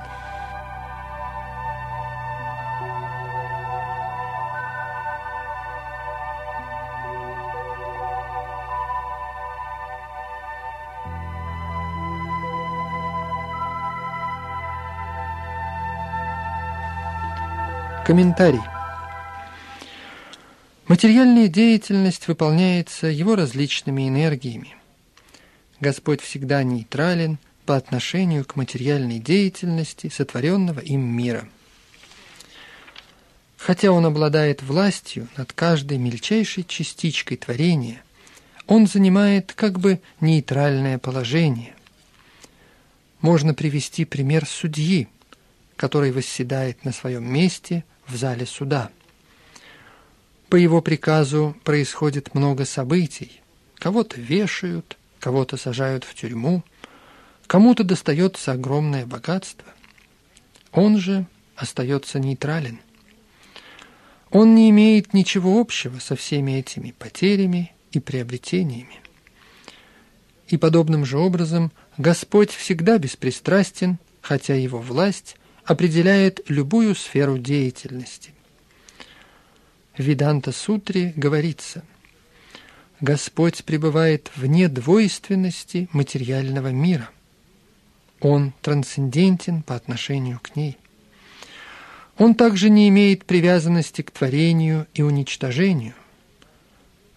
[18.05, 18.61] Комментарий.
[20.89, 24.77] Материальная деятельность выполняется его различными энергиями.
[25.81, 31.49] Господь всегда нейтрален по отношению к материальной деятельности сотворенного им мира.
[33.57, 38.03] Хотя он обладает властью над каждой мельчайшей частичкой творения,
[38.67, 41.75] он занимает как бы нейтральное положение.
[43.23, 45.09] Можно привести пример судьи,
[45.77, 48.91] который восседает на своем месте в зале суда–
[50.55, 53.41] по его приказу происходит много событий.
[53.75, 56.63] Кого-то вешают, кого-то сажают в тюрьму,
[57.49, 59.67] кому-то достается огромное богатство.
[60.71, 61.27] Он же
[61.57, 62.79] остается нейтрален.
[64.31, 69.01] Он не имеет ничего общего со всеми этими потерями и приобретениями.
[70.47, 75.35] И подобным же образом Господь всегда беспристрастен, хотя его власть
[75.65, 78.33] определяет любую сферу деятельности.
[79.97, 81.85] В Виданта-сутре говорится
[83.01, 87.11] «Господь пребывает вне двойственности материального мира».
[88.21, 90.79] Он трансцендентен по отношению к ней.
[92.17, 95.95] Он также не имеет привязанности к творению и уничтожению.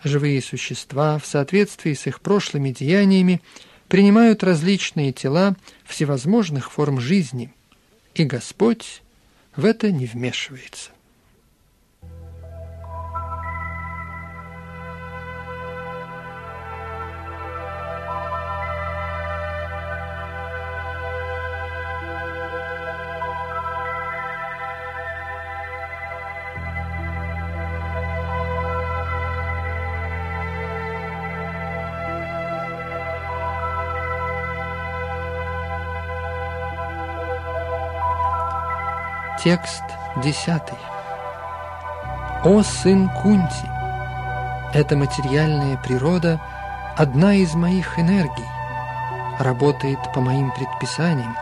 [0.04, 3.42] Живые существа в соответствии с их прошлыми деяниями
[3.88, 7.54] принимают различные тела всевозможных форм жизни,
[8.20, 9.04] и Господь
[9.56, 10.92] в это не вмешивается.
[39.48, 39.84] Текст
[40.18, 40.62] 10.
[42.44, 43.70] О сын Кунти!
[44.74, 46.42] Эта материальная природа–
[46.98, 48.46] одна из моих энергий,
[49.40, 51.38] работает по моим предписаниям,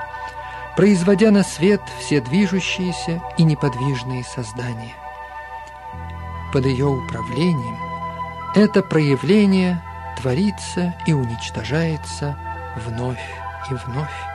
[0.76, 4.94] производя на свет все движущиеся и неподвижные создания.
[6.54, 7.80] Под ее управлением
[8.54, 9.82] это проявление
[10.22, 12.38] творится и уничтожается
[12.86, 13.26] вновь
[13.72, 14.35] и вновь.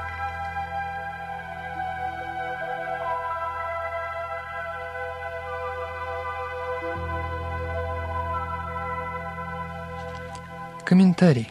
[10.91, 11.47] Комментарий.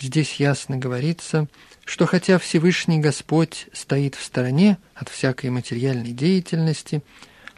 [0.00, 1.48] Здесь ясно говорится,
[1.84, 7.02] что хотя Всевышний Господь стоит в стороне от всякой материальной деятельности,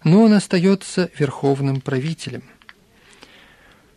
[0.02, 2.42] но Он остается верховным правителем.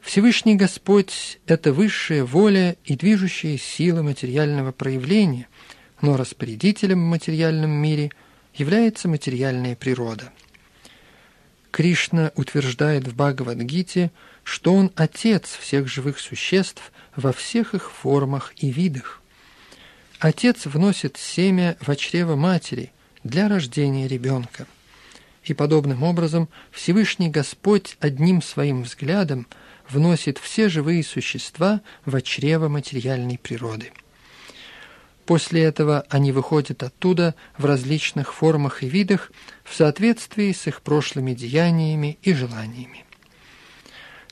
[0.01, 5.47] Всевышний Господь– это высшая воля и движущая сила материального проявления,
[5.99, 8.11] но распорядителем в материальном мире
[8.53, 10.31] является материальная природа.
[11.71, 14.11] Кришна утверждает в Бхагавадгите–
[14.49, 19.21] что он отец всех живых существ во всех их формах и видах.
[20.17, 22.91] Отец вносит семя в чрево матери
[23.23, 24.65] для рождения ребенка.
[25.43, 29.45] И подобным образом Всевышний Господь одним своим взглядом
[29.87, 33.91] вносит все живые существа в чрево материальной природы.
[35.27, 39.31] После этого они выходят оттуда в различных формах и видах
[39.63, 43.05] в соответствии с их прошлыми деяниями и желаниями.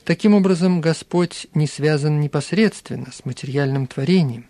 [0.08, 4.46] Таким образом, Господь не связан непосредственно с материальным творением.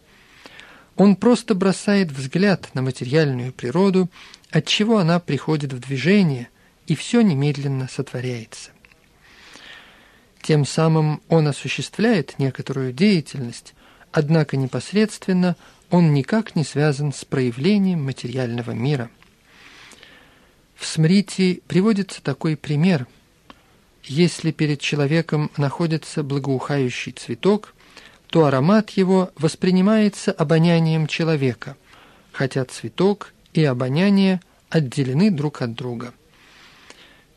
[0.95, 4.09] Он просто бросает взгляд на материальную природу,
[4.53, 6.49] от чего она приходит в движение,
[6.87, 8.71] и все немедленно сотворяется.
[10.43, 13.75] Тем самым он осуществляет некоторую деятельность,
[14.13, 15.57] однако непосредственно
[15.91, 19.11] он никак не связан с проявлением материального мира.
[20.77, 23.09] В Смрити приводится такой пример–
[24.09, 27.75] если перед человеком находится благоухающий цветок,
[28.29, 31.77] то аромат его воспринимается обонянием человека,
[32.33, 34.41] хотя цветок и обоняние
[34.71, 36.13] отделены друг от друга.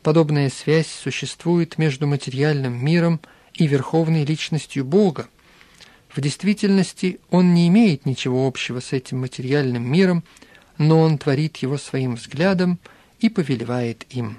[0.04, 3.22] Подобная связь существует между материальным миром
[3.54, 5.28] и верховной личностью Бога.
[6.10, 10.24] В действительности он не имеет ничего общего с этим материальным миром,
[10.78, 12.80] но он творит его своим взглядом
[13.20, 14.38] и повелевает им.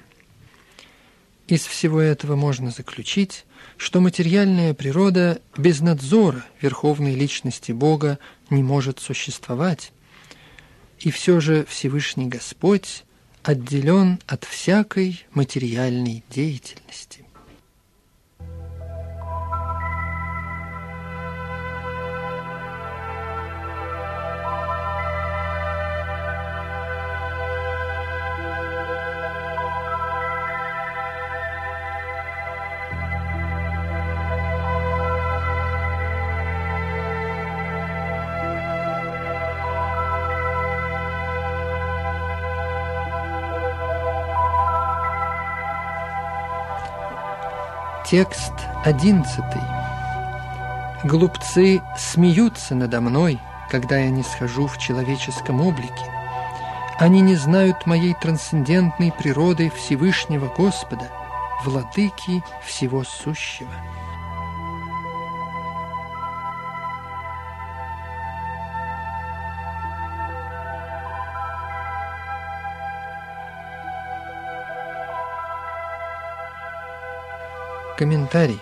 [1.52, 3.44] Из всего этого можно заключить,
[3.76, 9.92] что материальная природа без надзора верховной личности Бога не может существовать,
[10.98, 13.04] и все же Всевышний Господь
[13.42, 17.11] отделен от всякой материальной деятельности.
[48.12, 48.52] Текст
[48.84, 49.62] одиннадцатый.
[51.02, 53.40] Глупцы смеются надо мной,
[53.70, 56.12] когда я не схожу в человеческом облике.
[56.98, 61.10] Они не знают моей трансцендентной природы Всевышнего Господа,
[61.64, 63.72] владыки всего сущего.
[78.02, 78.58] Комментарий.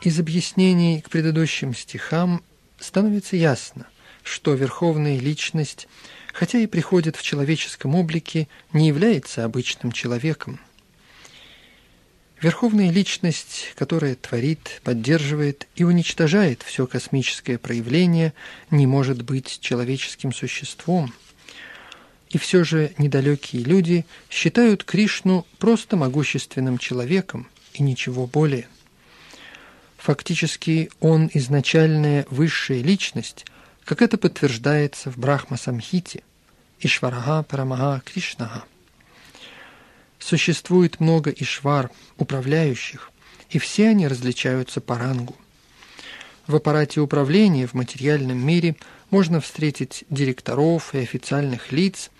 [0.00, 2.42] Из объяснений к предыдущим стихам
[2.78, 3.86] становится ясно,
[4.22, 5.86] что Верховная Личность,
[6.32, 10.58] хотя и приходит в человеческом облике, не является обычным человеком.
[12.40, 18.32] Верховная личность, которая творит, поддерживает и уничтожает все космическое проявление,
[18.70, 21.12] не может быть человеческим существом.
[22.30, 28.68] И все же недалекие люди считают Кришну просто могущественным человеком и ничего более.
[29.98, 33.44] Фактически он изначальная высшая личность,
[33.84, 36.22] как это подтверждается в Брахма-самхите
[36.78, 38.64] Ишварага Парамага Кришнага.
[40.18, 43.10] Существует много ишвар, управляющих,
[43.50, 45.36] и все они различаются по рангу.
[46.46, 48.76] В аппарате управления в материальном мире
[49.10, 52.10] можно встретить директоров и официальных лиц,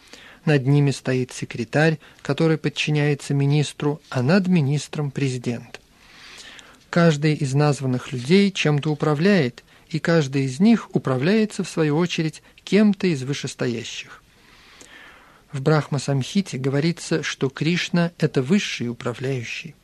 [0.44, 5.80] над ними стоит секретарь, который подчиняется министру, а над министром президент.
[6.88, 13.06] Каждый из названных людей чем-то управляет, и каждый из них управляется, в свою очередь, кем-то
[13.06, 14.22] из вышестоящих.
[15.52, 19.74] В Брахма-самхите говорится, что Кришна– это высший управляющий.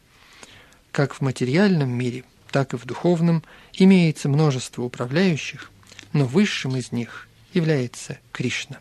[0.92, 3.42] Как в материальном мире, так и в духовном
[3.72, 5.70] имеется множество управляющих,
[6.12, 8.78] но высшим из них является Кришна.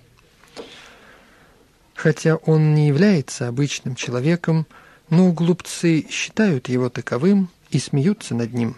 [1.96, 4.68] Хотя он не является обычным человеком,
[5.10, 8.76] но глупцы считают его таковым и смеются над ним.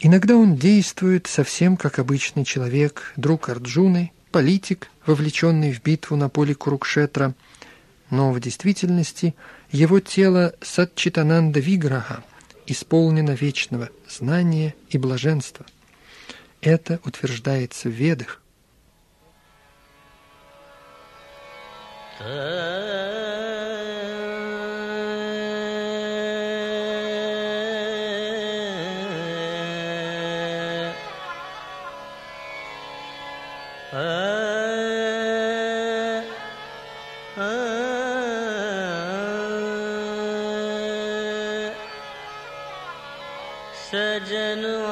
[0.00, 6.54] Иногда он действует совсем как обычный человек, друг Арджуны, политик, вовлеченный в битву на поле
[6.54, 7.34] Курукшетра,
[8.10, 9.34] но в действительности
[9.70, 12.22] его тело Сатчитананда Виграха
[12.66, 15.64] исполнено вечного знания и блаженства.
[16.60, 18.42] Это утверждается в Ведах.
[22.18, 22.24] ह
[43.84, 44.83] सजनु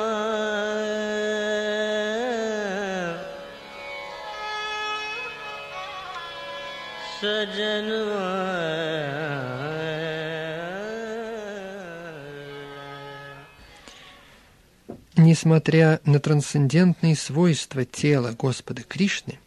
[15.42, 19.40] Несмотря на трансцендентные свойства тела Господа Кришны,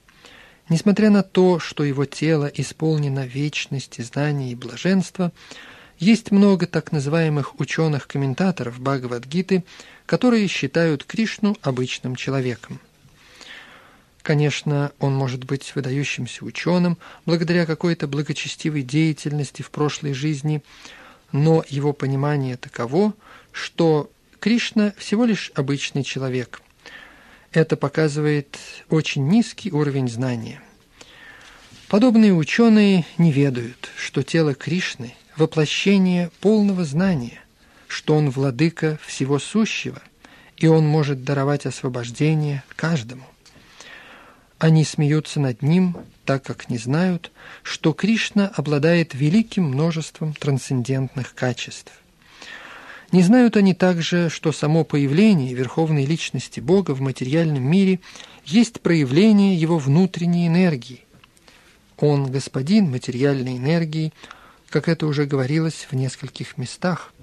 [0.68, 5.32] несмотря на то, что его тело исполнено вечности, знания и блаженства,
[5.98, 9.64] есть много так называемых ученых-комментаторов Бхагавадгиты,
[10.06, 12.82] которые считают Кришну обычным человеком.
[14.22, 20.62] Конечно, он может быть выдающимся ученым благодаря какой-то благочестивой деятельности в прошлой жизни,
[21.32, 23.14] но его понимание таково,
[23.54, 24.12] что
[24.46, 26.62] Кришна всего лишь обычный человек.
[27.52, 28.60] Это показывает
[28.92, 30.62] очень низкий уровень знания.
[31.88, 37.42] Подобные ученые не ведают, что тело Кришны– воплощение полного знания,
[37.88, 40.00] что он владыка всего сущего,
[40.58, 43.26] и он может даровать освобождение каждому.
[44.60, 47.32] Они смеются над ним, так как не знают,
[47.64, 51.92] что Кришна обладает великим множеством трансцендентных качеств.
[53.12, 58.00] Не знают они также, что само появление верховной личности Бога в материальном мире
[58.46, 61.02] есть проявление его внутренней энергии.
[61.98, 64.12] Он господин материальной энергии,
[64.70, 67.14] как это уже говорилось в нескольких местах.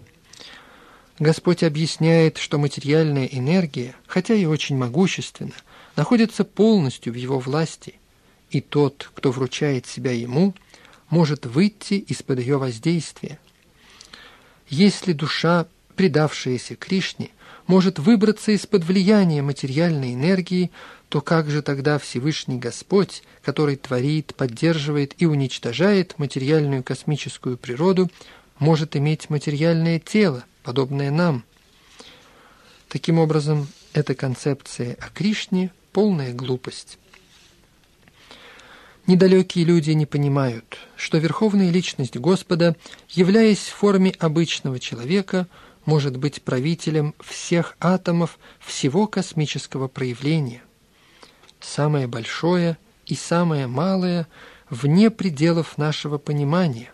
[1.18, 5.52] Господь объясняет, что материальная энергия, хотя и очень могущественна,
[5.94, 7.94] находится полностью в его власти,
[8.50, 10.54] и тот, кто вручает себя ему,
[11.10, 13.38] может выйти из-под ее воздействия.
[14.72, 15.66] Если душа,
[15.96, 17.28] предавшаяся Кришне,
[17.66, 20.70] может выбраться из-под влияния материальной энергии,
[21.10, 28.10] то как же тогда Всевышний Господь, который творит, поддерживает и уничтожает материальную космическую природу,
[28.58, 31.44] может иметь материальное тело, подобное нам?
[32.88, 36.96] Таким образом, эта концепция о Кришне– полная глупость.
[39.08, 42.76] Недалекие люди не понимают, что верховная личность Господа,
[43.08, 45.48] являясь в форме обычного человека,
[45.84, 50.62] может быть правителем всех атомов всего космического проявления.
[51.58, 54.28] Самое большое и самое малое
[54.70, 56.92] вне пределов нашего понимания.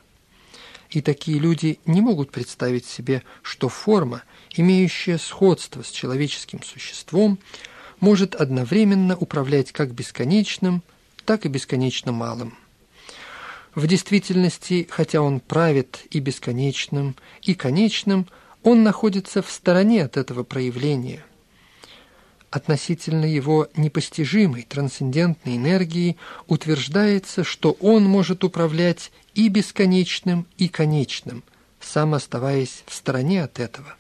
[0.89, 7.39] И такие люди не могут представить себе, что форма, имеющая сходство с человеческим существом,
[8.01, 10.83] может одновременно управлять как бесконечным–
[11.29, 12.57] так и бесконечно малым.
[13.74, 18.26] В действительности, хотя он правит и бесконечным, и конечным,
[18.62, 21.22] он находится в стороне от этого проявления.
[22.49, 26.16] Относительно его непостижимой трансцендентной энергии
[26.47, 31.45] утверждается, что он может управлять и бесконечным, и конечным,
[31.79, 33.97] сам оставаясь в стороне от этого.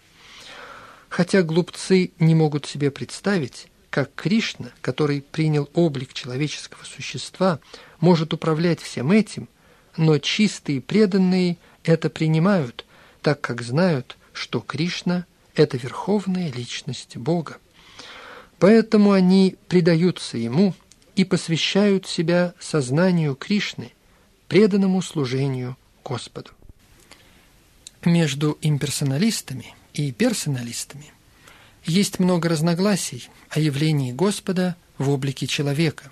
[1.10, 7.60] Хотя глупцы не могут себе представить, как Кришна, который принял облик человеческого существа,
[8.00, 9.48] может управлять всем этим,
[9.96, 12.84] но чистые преданные это принимают,
[13.22, 17.58] так как знают, что Кришна– это верховная личность Бога.
[18.58, 20.74] Поэтому они предаются Ему
[21.16, 23.92] и посвящают себя сознанию Кришны,
[24.48, 26.50] преданному служению Господу.
[28.04, 31.12] Между имперсоналистами и персоналистами
[31.88, 36.10] есть много разногласий о явлении Господа в облике человека.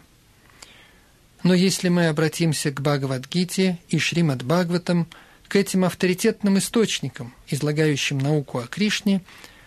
[1.42, 5.06] Но если мы обратимся к Бхагавадгите и Шримад Бхагаватам,
[5.48, 9.22] к этим авторитетным источникам, излагающим науку о Кришне,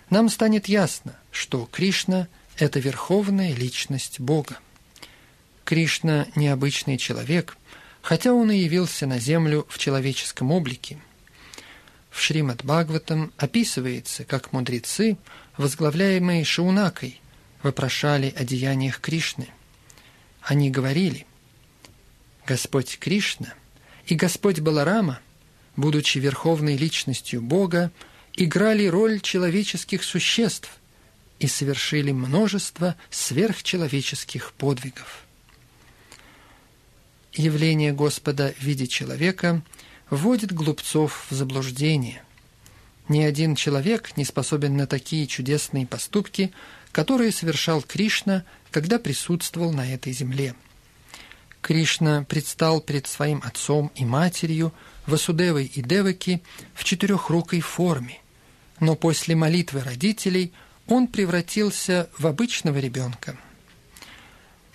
[0.10, 4.58] нам станет ясно, что Кришна– это верховная личность Бога.
[5.64, 7.56] Кришна– необычный человек,
[8.02, 10.98] хотя он и явился на землю в человеческом облике.
[12.10, 15.16] В Шримад Бхагаватам описывается, как мудрецы,
[15.60, 17.20] возглавляемые Шаунакой,
[17.64, 19.50] вопрошали о деяниях Кришны.
[20.42, 21.28] Они говорили,
[22.48, 23.54] Господь Кришна
[24.08, 25.20] и Господь Баларама,
[25.76, 27.92] будучи верховной личностью Бога,
[28.36, 30.70] играли роль человеческих существ
[31.40, 35.26] и совершили множество сверхчеловеческих подвигов.
[37.34, 39.62] Явление Господа в виде человека
[40.10, 42.24] вводит глупцов в заблуждение.
[43.10, 46.54] Ни один человек не способен на такие чудесные поступки,
[46.92, 50.54] которые совершал Кришна, когда присутствовал на этой земле.
[51.62, 54.72] Кришна предстал перед своим отцом и матерью,
[55.08, 56.42] Васудевой и Деваки,
[56.76, 58.20] в четырехрукой форме,
[58.80, 60.54] но после молитвы родителей
[60.88, 63.36] он превратился в обычного ребенка.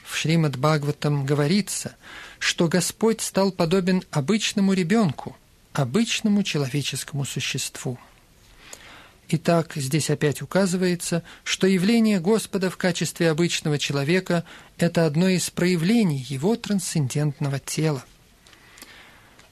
[0.05, 1.95] В Шримад Бхагаватам говорится,
[2.41, 5.37] что Господь стал подобен обычному ребенку,
[5.73, 7.97] обычному человеческому существу.
[9.29, 14.45] Итак, здесь опять указывается, что явление Господа в качестве обычного человека–
[14.79, 18.05] это одно из проявлений его трансцендентного тела.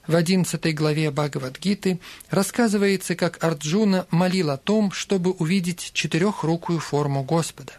[0.06, 7.72] В одиннадцатой главе Бхагавадгиты рассказывается, как Арджуна молил о том, чтобы увидеть четырехрукую форму Господа.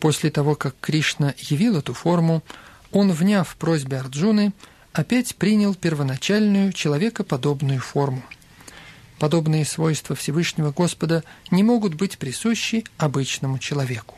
[0.00, 2.42] После того, как Кришна явил эту форму,
[2.90, 4.52] он, вняв просьбе Арджуны,
[4.92, 8.22] опять принял первоначальную человекоподобную форму–
[9.20, 14.16] Подобные свойства Всевышнего Господа не могут быть присущи обычному человеку.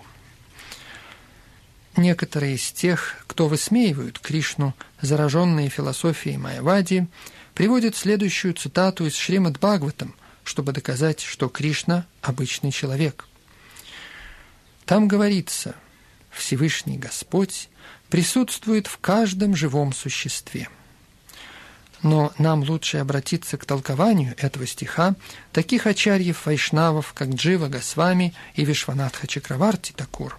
[1.96, 7.08] Некоторые из тех, кто высмеивают Кришну, зараженные философией Майявади,
[7.52, 13.26] приводят следующую цитату из Шримад Бхагаватам, чтобы доказать, что Кришна– обычный человек.
[14.84, 15.74] Там говорится,
[16.30, 17.70] Всевышний Господь
[18.08, 20.68] присутствует в каждом живом существе–
[22.02, 25.14] но нам лучше обратиться к толкованию этого стиха
[25.52, 30.38] таких ачарьев вайшнавов, как Джива Госвами и Вишванатха Чакраварти Такур,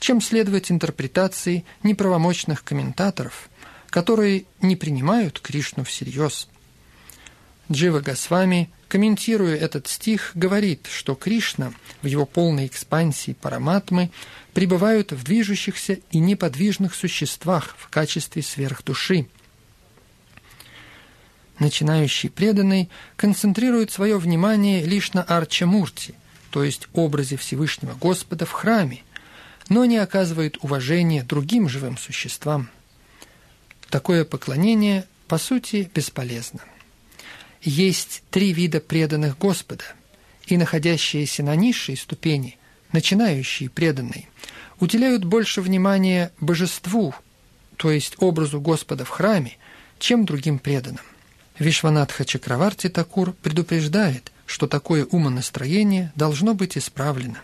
[0.00, 3.48] чем следовать интерпретации неправомочных комментаторов,
[3.88, 6.48] которые не принимают Кришну всерьез.
[7.70, 11.72] Джива Госвами, комментируя этот стих, говорит, что Кришна
[12.02, 14.10] в его полной экспансии параматмы
[14.54, 19.28] пребывают в движущихся и неподвижных существах в качестве сверхдуши–
[21.60, 26.14] Начинающий преданный концентрирует свое внимание лишь на Арчамурти,
[26.50, 29.02] то есть образе Всевышнего Господа в храме,
[29.68, 32.70] но не оказывает уважения другим живым существам.
[33.90, 36.60] Такое поклонение, по сути, бесполезно.
[37.60, 39.84] Есть три вида преданных Господа,
[40.46, 42.56] и находящиеся на низшей ступени,
[42.90, 44.28] начинающие преданные,
[44.80, 47.14] уделяют больше внимания божеству,
[47.76, 49.58] то есть образу Господа в храме,
[49.98, 51.04] чем другим преданным.
[51.60, 57.36] Вишванатха Чакраварти Такур предупреждает, что такое умонастроение должно быть исправлено.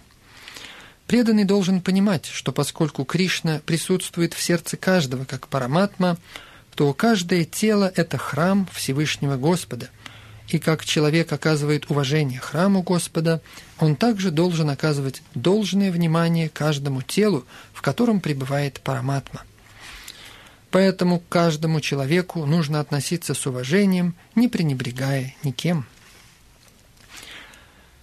[1.06, 6.16] Преданный должен понимать, что поскольку Кришна присутствует в сердце каждого как параматма,
[6.74, 9.90] то каждое тело– это храм Всевышнего Господа,
[10.48, 13.42] и как человек оказывает уважение храму Господа,
[13.78, 17.44] он также должен оказывать должное внимание каждому телу,
[17.74, 19.42] в котором пребывает параматма–
[20.76, 25.86] Поэтому к каждому человеку нужно относиться с уважением, не пренебрегая никем.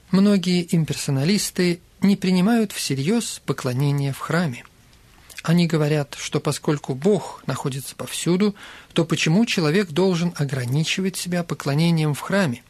[0.10, 4.66] Многие имперсоналисты не принимают всерьез поклонение в храме.
[5.44, 8.56] Они говорят, что поскольку Бог находится повсюду,
[8.94, 12.64] то почему человек должен ограничивать себя поклонением в храме?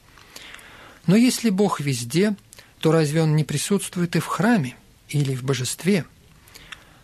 [1.07, 2.35] Но если Бог везде,
[2.79, 4.75] то разве Он не присутствует и в храме
[5.07, 6.03] или в божестве?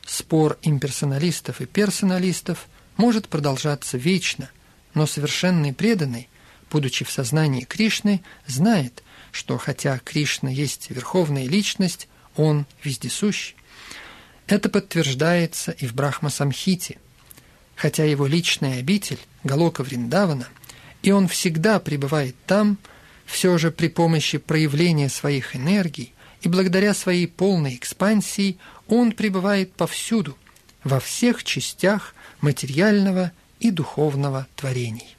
[0.05, 2.67] Спор имперсоналистов и персоналистов–
[2.99, 4.51] может продолжаться вечно,
[4.93, 6.29] но совершенный преданный
[6.71, 13.53] будучи в сознании Кришны, знает, что хотя Кришна есть верховная личность, он вездесущ.
[14.47, 16.97] Это подтверждается и в Брахма-самхите.
[17.75, 20.47] Хотя его личная обитель– Галока Вриндавана,
[21.01, 22.77] и он всегда пребывает там,
[23.25, 30.37] все же при помощи проявления своих энергий и благодаря своей полной экспансии он пребывает повсюду,
[30.83, 35.15] во всех частях материального и духовного творений.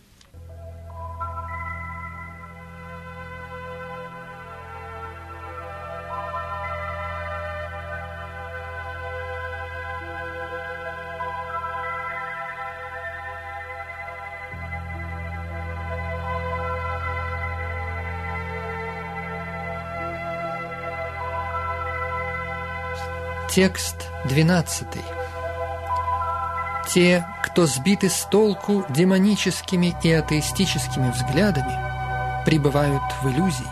[23.52, 23.96] Текст
[24.28, 25.19] 12.
[26.92, 31.78] Те, кто сбиты с толку демоническими и атеистическими взглядами,
[32.44, 33.68] пребывают в иллюзии.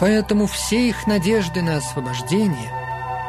[0.00, 2.72] Поэтому все их надежды на освобождение,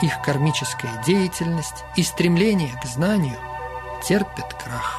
[0.01, 3.37] их кармическая деятельность и стремление к знанию
[4.07, 4.98] терпят крах.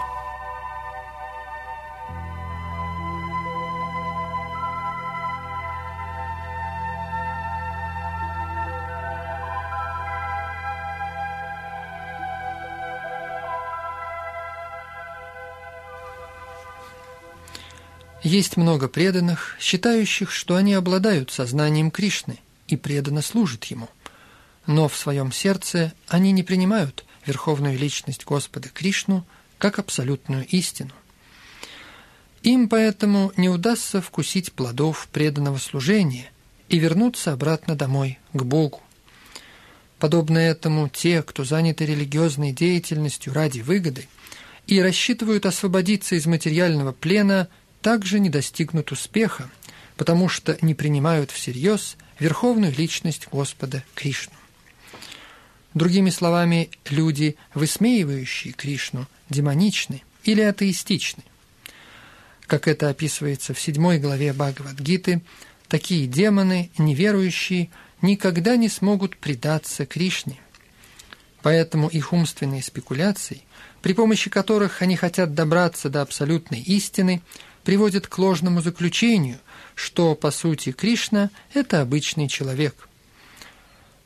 [18.30, 23.88] Есть много преданных, считающих, что они обладают сознанием Кришны и преданно служат Ему.
[24.68, 29.26] Но в своем сердце они не принимают Верховную Личность Господа Кришну
[29.58, 30.92] как абсолютную истину.
[32.44, 36.30] Им поэтому не удастся вкусить плодов преданного служения
[36.68, 38.80] и вернуться обратно домой, к Богу.
[39.98, 44.06] Подобно этому те, кто заняты религиозной деятельностью ради выгоды
[44.68, 47.48] и рассчитывают освободиться из материального плена–
[47.80, 49.50] также не достигнут успеха,
[49.96, 54.34] потому что не принимают всерьез верховную личность Господа Кришну.
[55.74, 61.22] Другими словами, люди, высмеивающие Кришну, демоничны или атеистичны.
[62.46, 65.22] Как это описывается в седьмой главе Бхагавадгиты,
[65.68, 67.70] такие демоны, неверующие,
[68.02, 70.40] никогда не смогут предаться Кришне.
[71.42, 73.42] Поэтому их умственные спекуляции,
[73.80, 77.22] при помощи которых они хотят добраться до абсолютной истины–
[77.64, 79.38] приводит к ложному заключению,
[79.74, 82.88] что, по сути, Кришна– это обычный человек.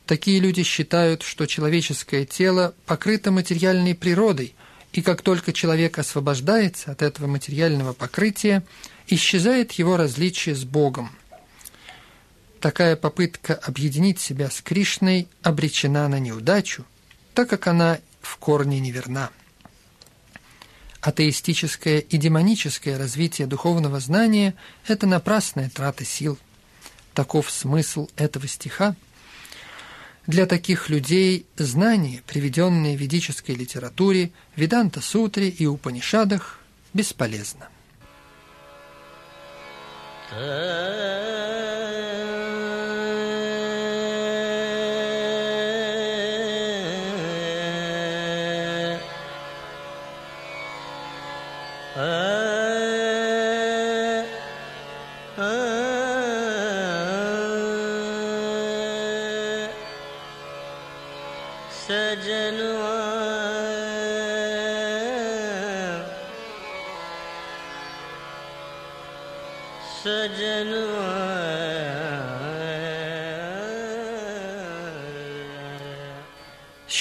[0.06, 4.54] Такие люди считают, что человеческое тело покрыто материальной природой,
[4.92, 8.62] и как только человек освобождается от этого материального покрытия,
[9.08, 11.10] исчезает его различие с Богом.
[12.60, 16.84] Такая попытка объединить себя с Кришной обречена на неудачу,
[17.34, 19.30] так как она в корне неверна
[21.04, 24.54] атеистическое и демоническое развитие духовного знания–
[24.86, 26.38] это напрасная трата сил.
[27.12, 28.96] Таков смысл этого стиха.
[30.26, 36.58] Для таких людей знания, приведенные в ведической литературе, Веданта-сутре и Упанишадах,
[36.94, 37.68] бесполезно.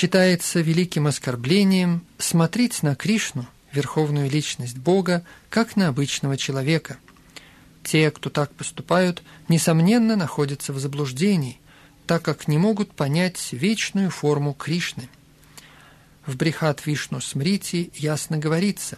[0.04, 6.98] Считается великим оскорблением смотреть на Кришну, верховную личность Бога, как на обычного человека.
[7.86, 11.58] Те, кто так поступают, несомненно находятся в заблуждении,
[12.06, 15.08] так как не могут понять вечную форму Кришны.
[16.26, 18.98] В Брихат Вишну Смрити ясно говорится,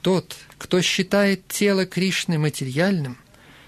[0.00, 3.18] «Тот, кто считает тело Кришны материальным,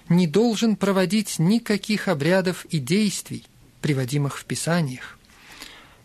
[0.09, 3.45] не должен проводить никаких обрядов и действий,
[3.81, 5.19] приводимых в Писаниях.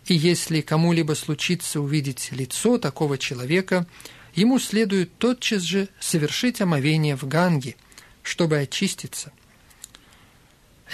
[0.09, 3.87] И если кому-либо случится увидеть лицо такого человека,
[4.35, 7.77] ему следует тотчас же совершить омовение в Ганге,
[8.23, 9.33] чтобы очиститься.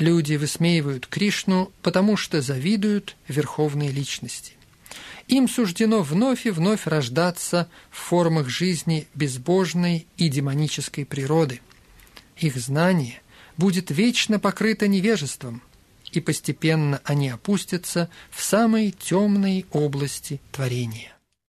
[0.00, 4.54] Люди высмеивают Кришну, потому что завидуют верховной личности.
[5.28, 11.60] Им суждено вновь и вновь рождаться в формах жизни безбожной и демонической природы.
[12.36, 13.22] Их знание
[13.56, 15.62] будет вечно покрыто невежеством–
[16.16, 21.13] и постепенно они опустятся в самые темные области творения.